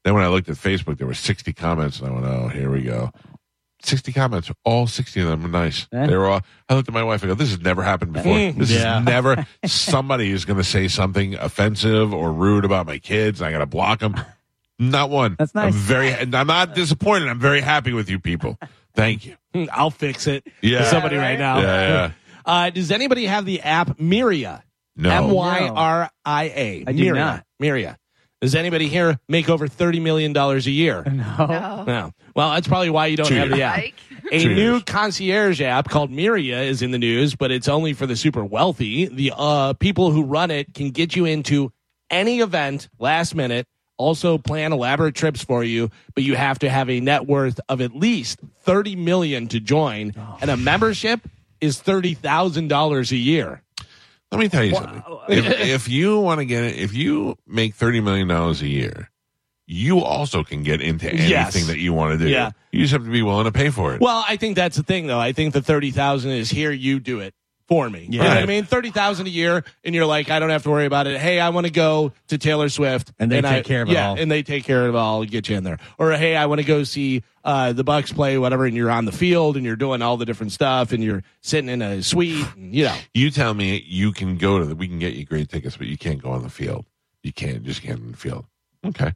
[0.05, 2.71] Then when I looked at Facebook, there were 60 comments, and I went, "Oh, here
[2.71, 3.11] we go."
[3.83, 5.87] 60 comments, all 60 of them were nice.
[5.93, 6.07] Yeah.
[6.07, 8.23] They were all, I looked at my wife, I go, this has never happened eh.
[8.23, 8.53] before.
[8.61, 9.01] This Yeah.
[9.01, 13.43] is never, somebody is going to say something offensive or rude about my kids.
[13.43, 14.15] I got to block them.
[14.79, 15.37] Not one.
[15.39, 15.73] That's nice.
[15.73, 17.29] I'm very, I'm not disappointed.
[17.29, 18.59] I'm very happy with you people.
[18.95, 19.37] Thank you.
[19.73, 20.47] I'll fix it.
[20.61, 20.83] Yeah.
[20.83, 21.61] for somebody right now.
[21.61, 22.11] Yeah, yeah.
[22.47, 24.63] Uh, does anybody have the app Myria?
[24.97, 25.11] No.
[25.11, 26.85] M Y R I A.
[26.87, 27.15] I do Myria.
[27.15, 27.47] not.
[27.59, 27.97] Myria.
[28.43, 31.03] Does anybody here make over thirty million dollars a year?
[31.11, 31.37] no.
[31.47, 31.85] No.
[31.85, 32.13] No.
[32.37, 33.79] Well, that's probably why you don't Two have the app.
[33.79, 33.95] Like,
[34.31, 34.83] A Two new years.
[34.85, 39.07] concierge app called Myria is in the news, but it's only for the super wealthy.
[39.07, 41.73] The uh, people who run it can get you into
[42.11, 46.91] any event last minute also plan elaborate trips for you, but you have to have
[46.91, 50.39] a net worth of at least 30 million to join, oh.
[50.41, 51.21] and a membership
[51.61, 53.63] is $30,000 a year.
[54.31, 55.03] Let me tell you something.
[55.29, 59.09] If, if you want to get it, if you make thirty million dollars a year,
[59.67, 61.67] you also can get into anything Yes.
[61.69, 62.31] that you want to do.
[62.31, 62.51] Yeah.
[62.73, 64.01] You just have to be willing to pay for it.
[64.01, 65.21] Well, I think that's the thing, though.
[65.21, 66.73] I think the thirty thousand is here.
[66.73, 67.33] You do it
[67.67, 68.07] for me.
[68.11, 68.65] You know what I mean?
[68.65, 71.19] Thirty thousand a year, and you're like, I don't have to worry about it.
[71.21, 73.93] Hey, I want to go to Taylor Swift, And they I- take care of it
[73.93, 74.19] yeah, all.
[74.19, 75.25] and they take care of it all.
[75.25, 75.79] Get you in there.
[75.99, 79.05] Or hey, I want to go see uh, the Bucks play, whatever, and you're on
[79.05, 82.47] the field and you're doing all the different stuff, and you're sitting in a suite,
[82.57, 82.97] and, you know.
[83.15, 85.87] you tell me you can go to the, we can get you great tickets, but
[85.87, 86.85] you can't go on the field.
[87.23, 88.45] You can't, just can't on the field.
[88.85, 89.13] Okay.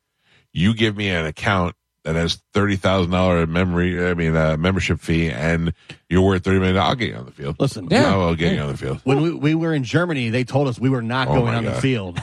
[0.53, 1.75] You give me an account
[2.15, 5.73] that has thirty thousand dollar memory, I mean, uh, membership fee, and
[6.09, 6.79] you're worth thirty million.
[6.79, 7.57] I'll get you on the field.
[7.61, 9.01] Listen, yeah, I will get you on the field.
[9.05, 11.57] when we, we were in Germany, they told us we were not Oh going my
[11.57, 12.19] on the field,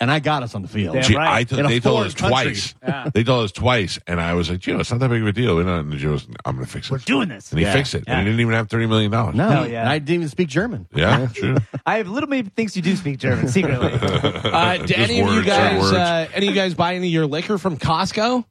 [0.00, 0.94] and I got us on the field.
[0.94, 1.32] Damn Gee, right.
[1.40, 2.30] I t- they told us country.
[2.54, 2.74] twice.
[3.12, 5.28] They told us twice, and I was like, "You know, it's not that big of
[5.28, 5.56] a deal.
[5.56, 6.92] We're not, and Gio was, I'm going to fix it.
[6.92, 7.50] We're doing this.
[7.50, 7.72] and he Yeah.
[7.72, 8.04] fixed it.
[8.06, 8.18] Yeah.
[8.18, 9.10] And he didn't even have $30 million.
[9.10, 9.80] No, Hell yeah.
[9.80, 10.86] and I didn't even speak German.
[10.94, 11.56] Yeah, true.
[11.86, 13.92] I have little maybe thinks you do speak German secretly.
[14.54, 17.12] Uh, do Just any of you guys, uh, any of you guys buy any of
[17.12, 18.44] your liquor from Costco?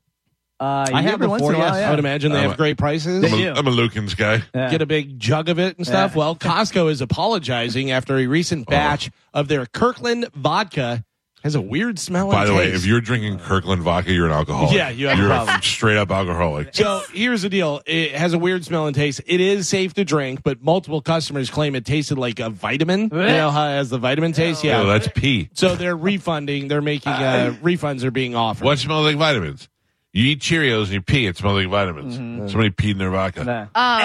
[0.60, 1.88] Uh, I have every once before, in a while, yes.
[1.88, 3.24] I would imagine they I'm have a- great prices.
[3.26, 4.43] I'm, a, I'm a Lukens guy.
[4.56, 4.70] Yeah.
[4.72, 6.12] get a big jug of it and stuff.
[6.12, 6.20] Yeah.
[6.20, 11.04] Well, Costco is apologizing after a recent batch of their Kirkland vodka
[11.43, 12.32] has a weird smell.
[12.32, 14.74] By and the way, if you're drinking Kirkland vodka, you're an alcoholic.
[14.74, 15.62] Yeah, you have a you're problem.
[15.62, 16.74] straight up alcoholic.
[16.74, 19.22] so here's the deal: it has a weird smell and taste.
[19.26, 23.10] It is safe to drink, but multiple customers claim it tasted like a vitamin.
[23.12, 24.64] You know how it has the vitamin taste?
[24.64, 24.82] Yeah.
[24.82, 25.49] Oh, that's pee.
[25.54, 26.70] so they're refunding.
[26.70, 28.64] They're making uh, refunds are being offered.
[28.64, 29.68] What smells like vitamins?
[30.16, 32.16] You eat Cheerios and you pee, it smells like vitamins.
[32.51, 33.43] Somebody peed in their vodka.
[33.43, 33.61] Nah.
[33.61, 33.99] Um, Uh,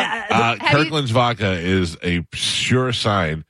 [0.58, 3.44] have you- Kirkland's vodka is a sure sign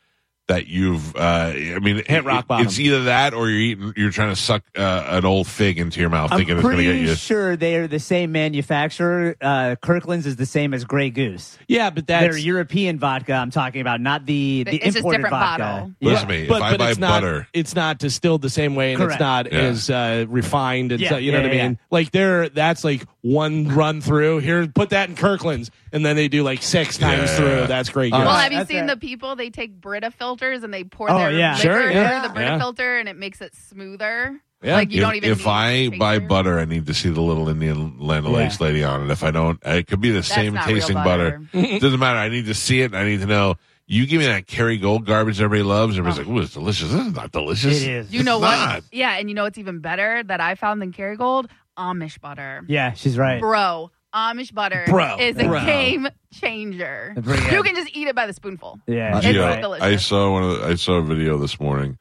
[0.48, 1.14] that you've.
[1.14, 2.66] Uh, I mean, Hit rock it- bottom.
[2.66, 3.92] It's either that or you're eating.
[3.96, 6.78] You're trying to suck uh, an old fig into your mouth, I'm thinking it's going
[6.78, 7.14] to get you.
[7.14, 9.36] sure they are the same manufacturer.
[9.40, 11.56] Uh, Kirkland's is the same as Grey Goose.
[11.68, 13.34] Yeah, but They're that's European vodka.
[13.34, 15.62] I'm talking about, not the the It's just imported different vodka.
[15.62, 15.92] bottle.
[16.00, 16.10] Yeah.
[16.12, 16.46] Listen to me.
[16.48, 19.12] but, if I but buy it's not, it's not distilled the same way, and Correct.
[19.14, 19.58] it's not Yeah.
[19.60, 20.92] as uh, refined.
[20.92, 21.78] And Yeah, so, you know yeah, what I yeah, mean?
[21.90, 24.38] Like they're that's like one run through.
[24.38, 27.36] Here, put that in Kirkland's, and then they do like six times Yeah.
[27.36, 27.66] through.
[27.66, 28.12] That's great.
[28.12, 28.26] All Goose.
[28.26, 28.86] well, have you that's seen it.
[28.88, 29.36] the people?
[29.36, 31.52] They take Brita filters and they pour Oh, their yeah.
[31.54, 32.20] liquor Sure, yeah.
[32.20, 32.58] through the Brita Yeah.
[32.58, 34.40] filter, and it makes it smoother.
[34.62, 34.74] Yeah.
[34.74, 35.30] Like you if, don't even.
[35.30, 36.28] if need I buy picture.
[36.28, 38.32] butter, I need to see the little Indian Land Yeah.
[38.32, 39.10] Lakes lady on it.
[39.12, 41.40] If I don't, it could be the same not real tasting butter.
[41.52, 41.78] butter.
[41.78, 42.18] Doesn't matter.
[42.18, 42.92] I need to see it.
[42.94, 43.54] I need to know.
[43.86, 45.96] You give me that Kerrygold garbage everybody loves.
[45.96, 46.38] Everybody's like, oh.
[46.38, 47.82] "Ooh, it's delicious." This is not delicious.
[47.82, 48.12] It is.
[48.12, 48.56] You know It's what?
[48.56, 48.82] not.
[48.92, 51.48] Yeah, and you know what's even better that I found than Kerrygold?
[51.78, 52.64] Amish butter.
[52.66, 53.40] Yeah, she's right.
[53.40, 55.16] Bro, Amish butter Bro.
[55.20, 55.64] is a Bro.
[55.64, 57.12] game changer.
[57.22, 57.52] Pretty good.
[57.52, 58.80] You can just eat it by the spoonful.
[58.86, 59.60] Yeah, It's Gio, right.
[59.60, 59.84] delicious.
[59.84, 61.98] I saw one of the, I saw a video this morning.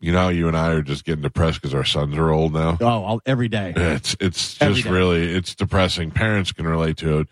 [0.00, 2.54] You know, how you and I are just getting depressed because our sons are old
[2.54, 2.78] now.
[2.80, 3.74] Oh, I'll, every day.
[3.76, 4.90] It's it's Every just day.
[4.90, 6.10] really it's depressing.
[6.10, 7.28] Parents can relate to it.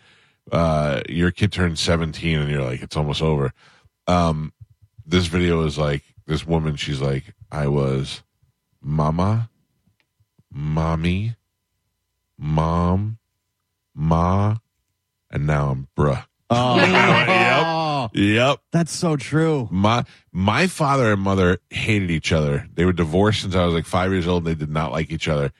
[0.51, 3.53] Uh, your kid turns seventeen and you're like, it's almost over.
[4.07, 4.53] Um,
[5.05, 6.75] this video is like this woman.
[6.75, 8.21] She's like, I was
[8.81, 9.49] mama,
[10.51, 11.35] mommy,
[12.37, 13.17] mom,
[13.95, 14.57] ma,
[15.31, 16.25] and now I'm bruh.
[16.49, 16.75] Oh,
[18.13, 18.25] Yep.
[18.25, 18.59] Yep.
[18.71, 19.67] that's so true.
[19.71, 22.67] My my father and mother hated each other.
[22.73, 24.45] They were divorced since I was like five years old.
[24.45, 25.51] They did not like each other.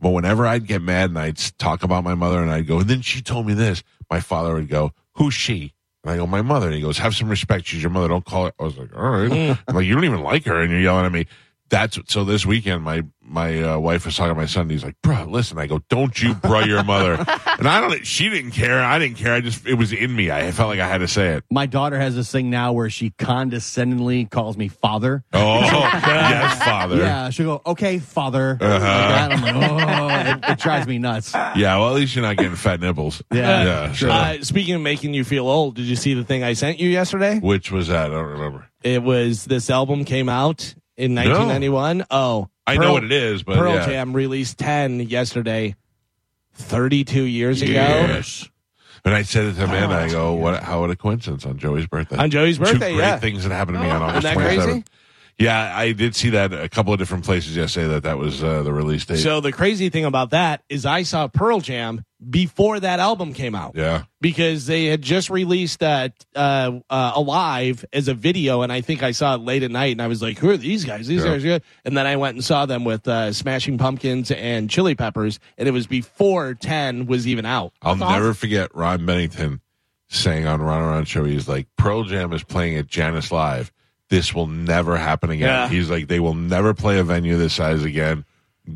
[0.00, 2.88] But whenever I'd get mad and I'd talk about my mother and I'd go, and
[2.88, 5.74] then she told me this, my father would go, "Who's she?"
[6.04, 7.66] And I go, "My mother." And he goes, "Have some respect.
[7.66, 8.08] She's your mother.
[8.08, 10.60] Don't call her." I was like, "All right." I'm like, "You don't even like her,
[10.60, 11.26] and you're yelling at me."
[11.70, 12.24] That's so.
[12.24, 14.62] This weekend, my my uh, wife was talking to my son.
[14.62, 17.12] And he's like, "Bro, listen." I go, "Don't you, bro, your mother."
[17.58, 18.06] and I don't.
[18.06, 18.82] She didn't care.
[18.82, 19.34] I didn't care.
[19.34, 20.30] I just it was in me.
[20.30, 21.44] I felt like I had to say it.
[21.50, 25.24] My daughter has this thing now where she condescendingly calls me father.
[25.32, 26.96] Oh, yes, father.
[26.96, 28.58] Yeah, she'll go, okay, father.
[28.60, 28.78] Uh-huh.
[28.78, 29.32] Like.
[29.32, 31.34] I'm like, oh, it, it drives me nuts.
[31.34, 33.22] Yeah, well, at least you're not getting fat nipples.
[33.38, 33.92] Yeah, yeah.
[33.92, 34.10] sure.
[34.10, 36.88] Uh, speaking of making you feel old, did you see the thing I sent you
[36.88, 37.38] yesterday?
[37.38, 38.10] which was that?
[38.10, 38.66] I don't remember.
[38.82, 42.04] It was this album came out in 1991.
[42.10, 43.86] Oh, I know what it is, but Pearl yeah.
[43.86, 45.76] Jam released 10 yesterday,
[46.54, 47.72] 32 years ago.
[47.72, 48.46] Yes.
[49.04, 49.94] And I said it to Amanda.
[49.94, 50.62] I oh, go, "What?
[50.62, 52.16] How what a coincidence on Joey's birthday?
[52.16, 53.18] On Joey's Two birthday, great yeah.
[53.18, 54.84] things that happened to me oh, on August that twenty crazy?
[55.40, 55.44] Seventh.
[55.72, 57.86] Yeah, I did see that a couple of different places yesterday.
[57.88, 59.18] That that was uh, the release date.
[59.18, 63.54] So the crazy thing about that is I saw Pearl Jam before that album came
[63.54, 63.76] out.
[63.76, 68.80] yeah, because they had just released that uh, uh, Alive as a video, and I
[68.80, 71.06] think I saw it late at night, and I was like, "Who are these guys?
[71.06, 71.30] These Yeah.
[71.30, 74.68] guys are good." And then I went and saw them with uh, Smashing Pumpkins and
[74.68, 77.72] Chili Peppers, and it was before Ten was even out.
[77.82, 78.34] I'll That's never awesome.
[78.34, 79.60] forget Ron Bennington
[80.08, 83.70] saying on Ron and Ron Show, he's like, Pearl Jam is playing at Jannus Live.
[84.10, 85.48] This will never happen again.
[85.48, 85.68] Yeah.
[85.68, 88.24] He's like, they will never play a venue this size again.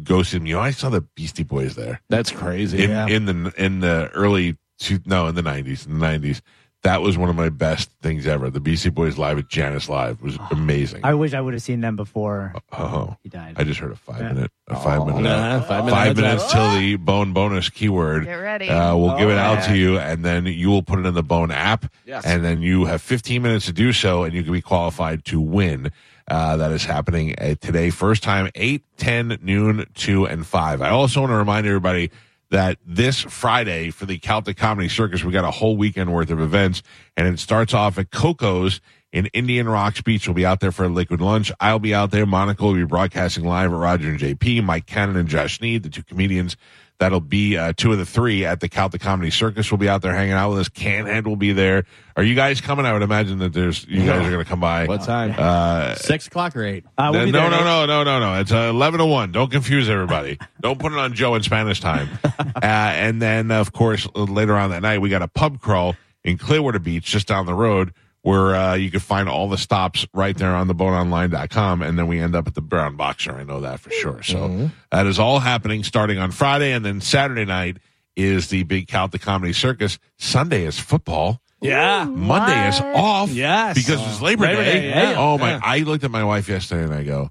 [0.03, 0.47] go see them.
[0.47, 2.85] You know, I saw the Beastie Boys there That's crazy.
[2.85, 3.07] in yeah.
[3.07, 6.43] in the in the early two, no in the nineties in the nineties.
[6.83, 8.51] That was one of my best things ever.
[8.51, 11.01] The Beastie Boys live at Jannus Live was amazing.
[11.05, 13.55] I wish I would have seen them before oh, he died.
[13.57, 14.33] I just heard a five Yeah.
[14.33, 18.25] minute a five minute Nah, five minute five heads minutes till the bone bonus keyword.
[18.25, 18.69] Get ready.
[18.69, 21.23] Uh, we'll give it out to you, and then you will put it in the
[21.23, 21.87] Bone app.
[22.05, 22.25] Yes.
[22.25, 25.41] And then you have 15 minutes to do so, and you can be qualified to
[25.41, 25.93] win.
[26.29, 27.91] Uh, that is happening uh, today.
[27.91, 30.81] First time, 8, 10, noon, 2, and 5.
[30.81, 32.11] I also want to remind everybody
[32.53, 36.39] that this Friday for the Celtic Comedy Circus, we got a whole weekend worth of
[36.39, 36.83] events,
[37.17, 40.29] and it starts off at Coco's in Indian Rocks Beach.
[40.29, 41.51] We'll be out there for a liquid lunch.
[41.61, 42.27] I'll be out there.
[42.27, 44.65] Monica will be broadcasting live at Roger and JP.
[44.65, 46.59] Mike Cannon and Josh Need, the two comedians
[47.03, 49.73] that'll be uh, two of the three at the Celtic Comedy Circus.
[49.73, 50.69] will be out there hanging out with us.
[50.69, 51.85] Canhead will be there.
[52.17, 52.87] Are you guys coming?
[52.87, 54.87] I would imagine that there's you guys are going to come by.
[54.87, 55.35] What time?
[55.37, 56.85] Uh, Six o'clock or eight.
[56.97, 58.41] Uh, we'll no, no, there, no, no, no, no, no.
[58.41, 59.33] It's uh, eleven to one.
[59.33, 60.39] Don't confuse everybody.
[60.61, 62.09] Don't put it on Joe in Spanish time.
[62.25, 66.39] uh, and then, of course, later on that night, we got a pub crawl in
[66.39, 67.93] Clearwater Beach, just down the road,
[68.23, 71.83] where uh, you can find all the stops right there on theboneonline.com.
[71.83, 73.33] And then we end up at the Brown Boxer.
[73.33, 74.23] I know that for sure.
[74.23, 77.79] So that is all happening starting on Friday, and then Saturday night
[78.17, 79.99] is the big Celtic Comedy Circus.
[80.19, 81.41] Sunday is football.
[81.61, 82.05] yeah.
[82.05, 83.31] Monday is off.
[83.31, 83.75] Yes.
[83.77, 84.81] Because it's Labor, Labor Day.
[84.83, 85.15] Day, yeah.
[85.17, 85.53] Oh my!
[85.53, 85.61] Yeah.
[85.63, 87.31] I looked at my wife yesterday and I go,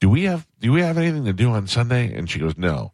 [0.00, 2.92] "Do we have Do we have anything to do on Sunday?" And she goes, "No."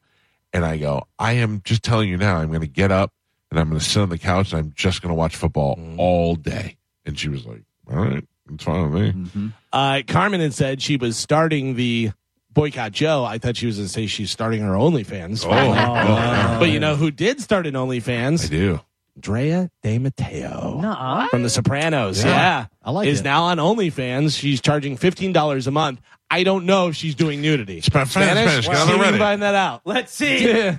[0.52, 2.36] And I go, "I am just telling you now.
[2.36, 3.12] I'm going to get up
[3.50, 5.76] and I'm going to sit on the couch and I'm just going to watch football
[5.76, 5.96] Mm.
[5.98, 6.76] all day."
[7.06, 10.96] And she was like, "All right, it's fine with me." Uh, Carmen had said she
[10.96, 12.10] was starting the
[12.52, 13.24] boycott Joe.
[13.24, 15.44] I thought she was going to say she's starting her OnlyFans.
[15.46, 18.44] Oh, oh, But you know who did start an OnlyFans?
[18.44, 18.50] I OnlyFans?
[18.50, 18.80] do.
[19.18, 21.28] Drea De Matteo Nuh-uh.
[21.28, 22.22] from The Sopranos.
[22.22, 22.28] Yeah.
[22.30, 23.24] Yeah, I like is it.
[23.24, 24.38] now on OnlyFans.
[24.38, 26.00] She's charging fifteen dollars a month.
[26.30, 27.80] I don't know if she's doing nudity.
[27.80, 29.82] Spa- Spanish, get on See if we find that out.
[29.86, 30.72] Let's see.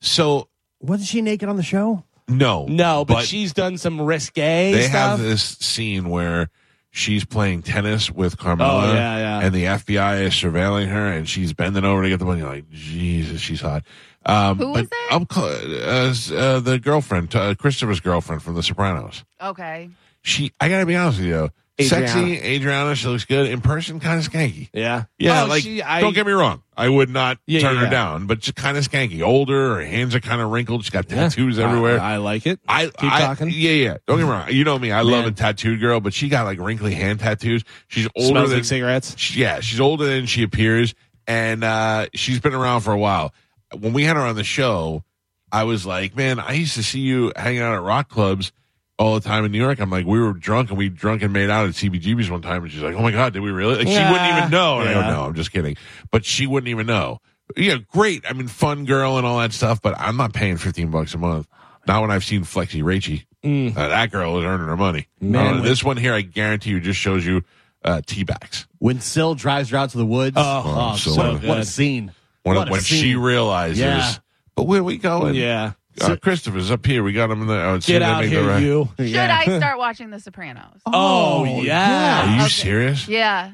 [0.00, 0.48] So
[0.80, 2.02] Wasn't she naked on the show?
[2.28, 4.92] No, no, but, she's done some risque they stuff.
[4.92, 6.48] have this scene where
[6.90, 9.40] she's playing tennis with Carmela, Oh, yeah, yeah.
[9.46, 12.42] and the FBI is surveilling her, and she's bending over to get the money.
[12.42, 13.82] Like, Jesus, she's hot.
[14.26, 14.94] Um, Who but is it?
[15.10, 19.22] I'm call- uh, uh, the girlfriend, uh, Christopher's girlfriend from The Sopranos.
[19.42, 19.90] Okay.
[20.22, 21.50] She, I gotta be honest with you,
[21.80, 22.08] Adriana.
[22.08, 22.94] sexy Adriana.
[22.94, 24.68] She looks good in person, kind of skanky.
[24.72, 27.76] yeah, Yeah, Oh, like she- I- don't get me wrong, I would not Yeah, turn
[27.78, 27.90] her yeah.
[27.90, 29.76] down, but just kind of skanky, older.
[29.76, 30.84] Her hands are kind of wrinkled.
[30.84, 31.16] She's got Yeah.
[31.28, 32.00] tattoos everywhere.
[32.00, 32.60] I, I like it.
[32.68, 33.50] I Keep I- talking.
[33.50, 33.96] Yeah, yeah.
[34.06, 34.48] Don't get me wrong.
[34.50, 34.92] You know me.
[34.92, 37.64] I love a tattooed girl, but she got like wrinkly hand tattoos.
[37.88, 39.14] She's older Smells than like cigarettes.
[39.18, 39.58] she- yeah.
[39.60, 40.94] She's older than she appears,
[41.26, 43.34] and uh, she's been around for a while.
[43.76, 45.02] When we had her on the show,
[45.50, 48.52] I was like, man, I used to see you hanging out at rock clubs
[48.98, 49.80] all the time in New York.
[49.80, 52.62] I'm like, we were drunk and we drunk and made out at CBGB's one time,
[52.62, 53.76] and she's like, oh my god, did we really?
[53.76, 54.80] Like, she wouldn't even know.
[54.80, 55.24] And I don't know.
[55.24, 55.76] I'm just kidding.
[56.10, 57.20] But she wouldn't even know.
[57.56, 58.24] Yeah, great.
[58.28, 61.18] I mean, fun girl and all that stuff, but I'm not paying 15 bucks a
[61.18, 61.46] month.
[61.86, 63.26] Not when I've seen Flexi Rachy.
[63.44, 63.76] Mm.
[63.76, 65.08] Uh, that girl is earning her money.
[65.20, 67.42] Man, Uh, this one here, I guarantee you, just shows you
[67.84, 68.66] uh, T-backs.
[68.78, 70.36] When Syl drives her out to the woods.
[70.38, 71.46] Oh, so so good.
[71.48, 72.12] what a scene.
[72.44, 73.02] When, What a when scene.
[73.02, 74.12] she realizes, Yeah.
[74.54, 75.34] but where we going?
[75.34, 75.72] Yeah.
[76.00, 77.02] Uh, Christopher's up here.
[77.02, 77.54] We got him in the.
[77.62, 78.88] Oh, Get out here, you.
[78.98, 80.80] Should I start watching The Sopranos?
[80.86, 82.22] Oh, Are yeah.
[82.24, 82.48] Are you Okay.
[82.48, 83.06] serious?
[83.08, 83.52] Yeah.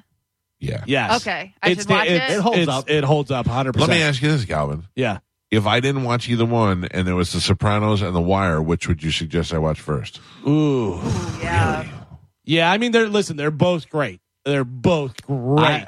[0.58, 0.84] Yeah.
[0.86, 1.20] Yes.
[1.22, 1.54] Okay.
[1.62, 2.30] I It's should watch the- it.
[2.32, 2.90] It holds it's- up.
[2.90, 3.76] It holds up 100%.
[3.78, 4.84] Let me ask you this, Galvin.
[4.94, 5.18] Yeah.
[5.50, 8.86] If I didn't watch either one, and there was The Sopranos and The Wire, which
[8.86, 10.20] would you suggest I watch first?
[10.46, 11.00] Ooh.
[11.42, 11.88] Yeah.
[12.44, 13.36] Yeah, I mean, they're listen.
[13.36, 14.20] They're both great.
[14.44, 15.60] They're both great.
[15.60, 15.86] I,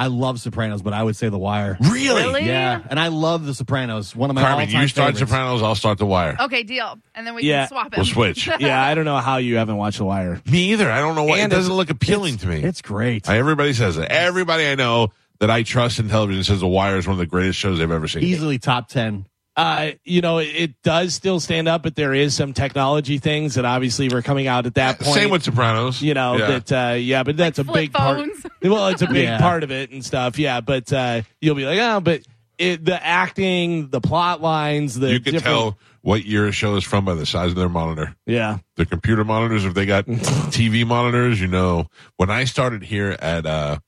[0.00, 1.76] I love Sopranos, but I would say The Wire.
[1.78, 2.46] Really?
[2.46, 4.16] Yeah, and I love The Sopranos.
[4.16, 5.30] One of my Carmen, all-time you start favorites.
[5.30, 6.36] Sopranos, I'll start The Wire.
[6.40, 6.98] Okay, deal.
[7.14, 7.66] And then we Yeah.
[7.66, 7.96] can swap it.
[7.98, 8.48] We'll switch.
[8.60, 10.40] yeah, I don't know how you haven't watched The Wire.
[10.50, 10.90] Me either.
[10.90, 11.40] I don't know why.
[11.40, 12.62] And it doesn't look appealing to me.
[12.62, 13.28] It's great.
[13.28, 14.08] I, everybody says it.
[14.10, 17.26] Everybody I know that I trust in television says The Wire is one of the
[17.26, 18.22] greatest shows they've ever seen.
[18.22, 19.26] Easily top ten.
[19.60, 23.54] Uh, you know, it, it does still stand up, but there is some technology things
[23.56, 25.14] that obviously were coming out at that point.
[25.14, 26.00] Same with Sopranos.
[26.02, 26.46] you know Yeah.
[26.58, 28.28] that uh yeah but that's a flip big part
[28.62, 29.38] well it's a big Yeah.
[29.38, 32.22] part of it and stuff yeah but uh you'll be like oh but
[32.58, 36.76] it, the acting the plot lines the you can different- tell what year a show
[36.76, 38.14] is from by the size of their monitor.
[38.26, 41.88] yeah The computer monitors, if they got TV monitors, you know.
[42.16, 43.78] When I started here at uh,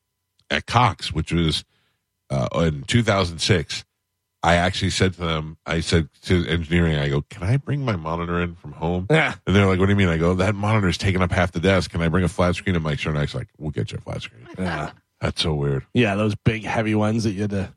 [0.50, 1.64] at Cox, which was
[2.28, 3.84] uh, in 2006,
[4.44, 7.94] I actually said to them, I said to engineering, I go, "Can I bring my
[7.96, 10.54] monitor in from home?" yeah And they're like, "What do you mean?" I go, "That
[10.54, 11.90] monitor is taking up half the desk.
[11.92, 14.22] Can I bring a flat screen?" And Mike Cernak's like, "We'll get you a flat
[14.22, 14.90] screen." yeah
[15.20, 15.86] That's so weird.
[15.94, 17.72] yeah those big heavy ones that you had to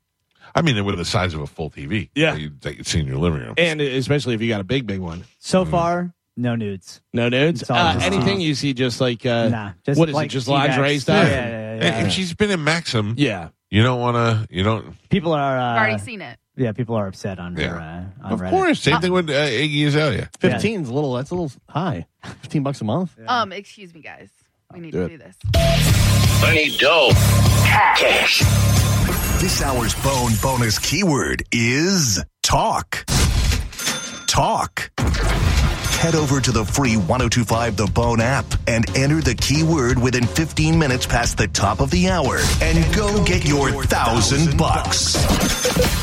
[0.58, 2.10] I mean, they were the size of a full TV.
[2.16, 2.32] Yeah.
[2.32, 3.56] that you, that you'd see in your living room.
[3.58, 7.02] and especially if you got a big big one So far, no nudes.
[7.14, 10.30] no nudes uh, anything you see just like uh nah, just what is like it
[10.30, 10.70] just T-backs.
[10.78, 12.06] lingerie stuff Yeah, yeah, yeah, And yeah.
[12.08, 14.48] if she's been in Maxim, yeah You don't want to.
[14.56, 14.96] You don't.
[15.10, 15.58] People are.
[15.60, 16.38] Uh, already seen it.
[16.58, 17.68] Yeah, people are upset on Yeah.
[17.70, 17.80] her.
[17.80, 18.50] Uh, on Of Reddit.
[18.50, 18.82] course.
[18.82, 20.30] Same thing with uh, Iggy Azalea.
[20.40, 21.14] Fifteen's a little.
[21.14, 22.06] That's a little high.
[22.42, 23.12] Fifteen bucks a month.
[23.28, 24.30] Um, excuse me, guys.
[24.74, 25.18] We need Do to it.
[25.18, 25.36] do this.
[25.56, 27.12] I need dough.
[27.66, 28.40] Cash.
[29.42, 33.06] This hour's bone bonus keyword is talk.
[34.28, 34.92] Talk.
[36.00, 40.78] Head over to the free 1025 The Bone app and enter the keyword within 15
[40.78, 45.16] minutes past the top of the hour and go get your thousand bucks.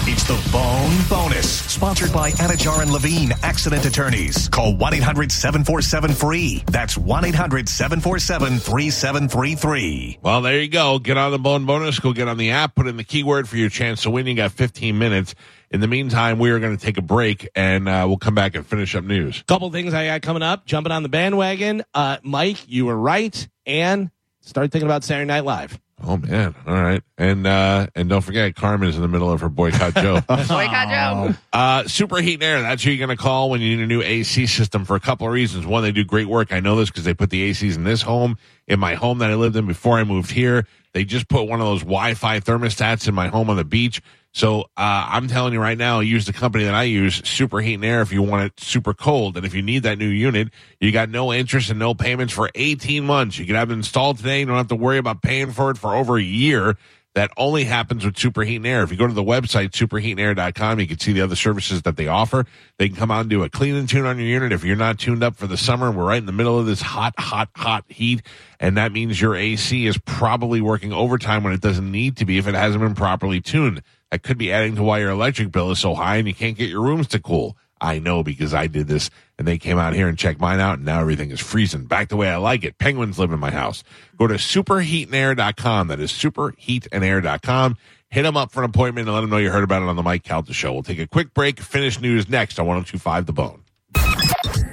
[0.04, 4.48] It's the Bone Bonus, sponsored by Anidjar and Levine Accident Attorneys.
[4.48, 6.64] Call 1 800 747 free.
[6.66, 10.18] That's 1 800 747 3733.
[10.20, 10.98] Well, there you go.
[10.98, 12.00] Get on the bone bonus.
[12.00, 12.74] Go get on the app.
[12.74, 14.26] Put in the keyword for your chance to win.
[14.26, 15.36] You got 15 minutes.
[15.70, 18.56] In the meantime, we are going to take a break and uh, we'll come back
[18.56, 19.44] and finish up news.
[19.46, 20.66] Couple things I got coming up.
[20.66, 21.84] Jumping on the bandwagon.
[21.94, 23.48] Uh, Mike, you were right.
[23.66, 25.78] And start thinking about Saturday Night Live.
[26.04, 26.54] Oh man!
[26.66, 29.94] All right, and uh, and don't forget, Carmen is in the middle of her boycott
[29.94, 30.20] Joe.
[30.28, 31.34] Boycott Joe.
[31.52, 32.62] Uh, Superheat and Air.
[32.62, 35.00] That's who you're going to call when you need a new AC system for a
[35.00, 35.64] couple of reasons.
[35.64, 36.52] One, they do great work.
[36.52, 38.36] I know this because they put the ACs in this home,
[38.66, 40.66] in my home that I lived in before I moved here.
[40.92, 44.02] They just put one of those Wi-Fi thermostats in my home on the beach.
[44.32, 47.84] So uh, I'm telling you right now, use the company that I use, Superheat and
[47.84, 49.36] Air, if you want it super cold.
[49.36, 50.48] And if you need that new unit,
[50.80, 53.38] you got no interest and no payments for 18 months.
[53.38, 54.40] You can have it installed today.
[54.40, 56.78] You don't have to worry about paying for it for over a year.
[57.14, 58.82] That only happens with Superheat and Air.
[58.82, 62.08] If you go to the website, superheatandair.com, you can see the other services that they
[62.08, 62.46] offer.
[62.78, 64.50] They can come out and do a clean and tune on your unit.
[64.50, 66.80] If you're not tuned up for the summer, we're right in the middle of this
[66.80, 68.22] hot, hot, hot heat.
[68.58, 72.38] And that means your AC is probably working overtime when it doesn't need to be
[72.38, 73.82] if it hasn't been properly tuned.
[74.12, 76.54] That could be adding to why your electric bill is so high and you can't
[76.54, 77.56] get your rooms to cool.
[77.80, 79.08] I know because I did this
[79.38, 82.10] and they came out here and checked mine out and now everything is freezing back
[82.10, 82.76] the way I like it.
[82.76, 83.82] Penguins live in my house.
[84.18, 85.88] Go to superheatandair.com.
[85.88, 87.78] That is superheatandair.com.
[88.10, 89.96] Hit them up for an appointment and let them know you heard about it on
[89.96, 90.74] the Mike Calta show.
[90.74, 93.62] We'll take a quick break, finish news next on 1025 The Bone.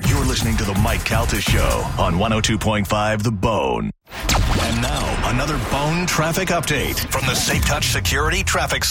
[0.10, 3.92] You're listening to the Mike Calta Show on 102.5 The Bone.
[4.12, 8.84] And now, another bone traffic update from the Safe Touch Security Traffic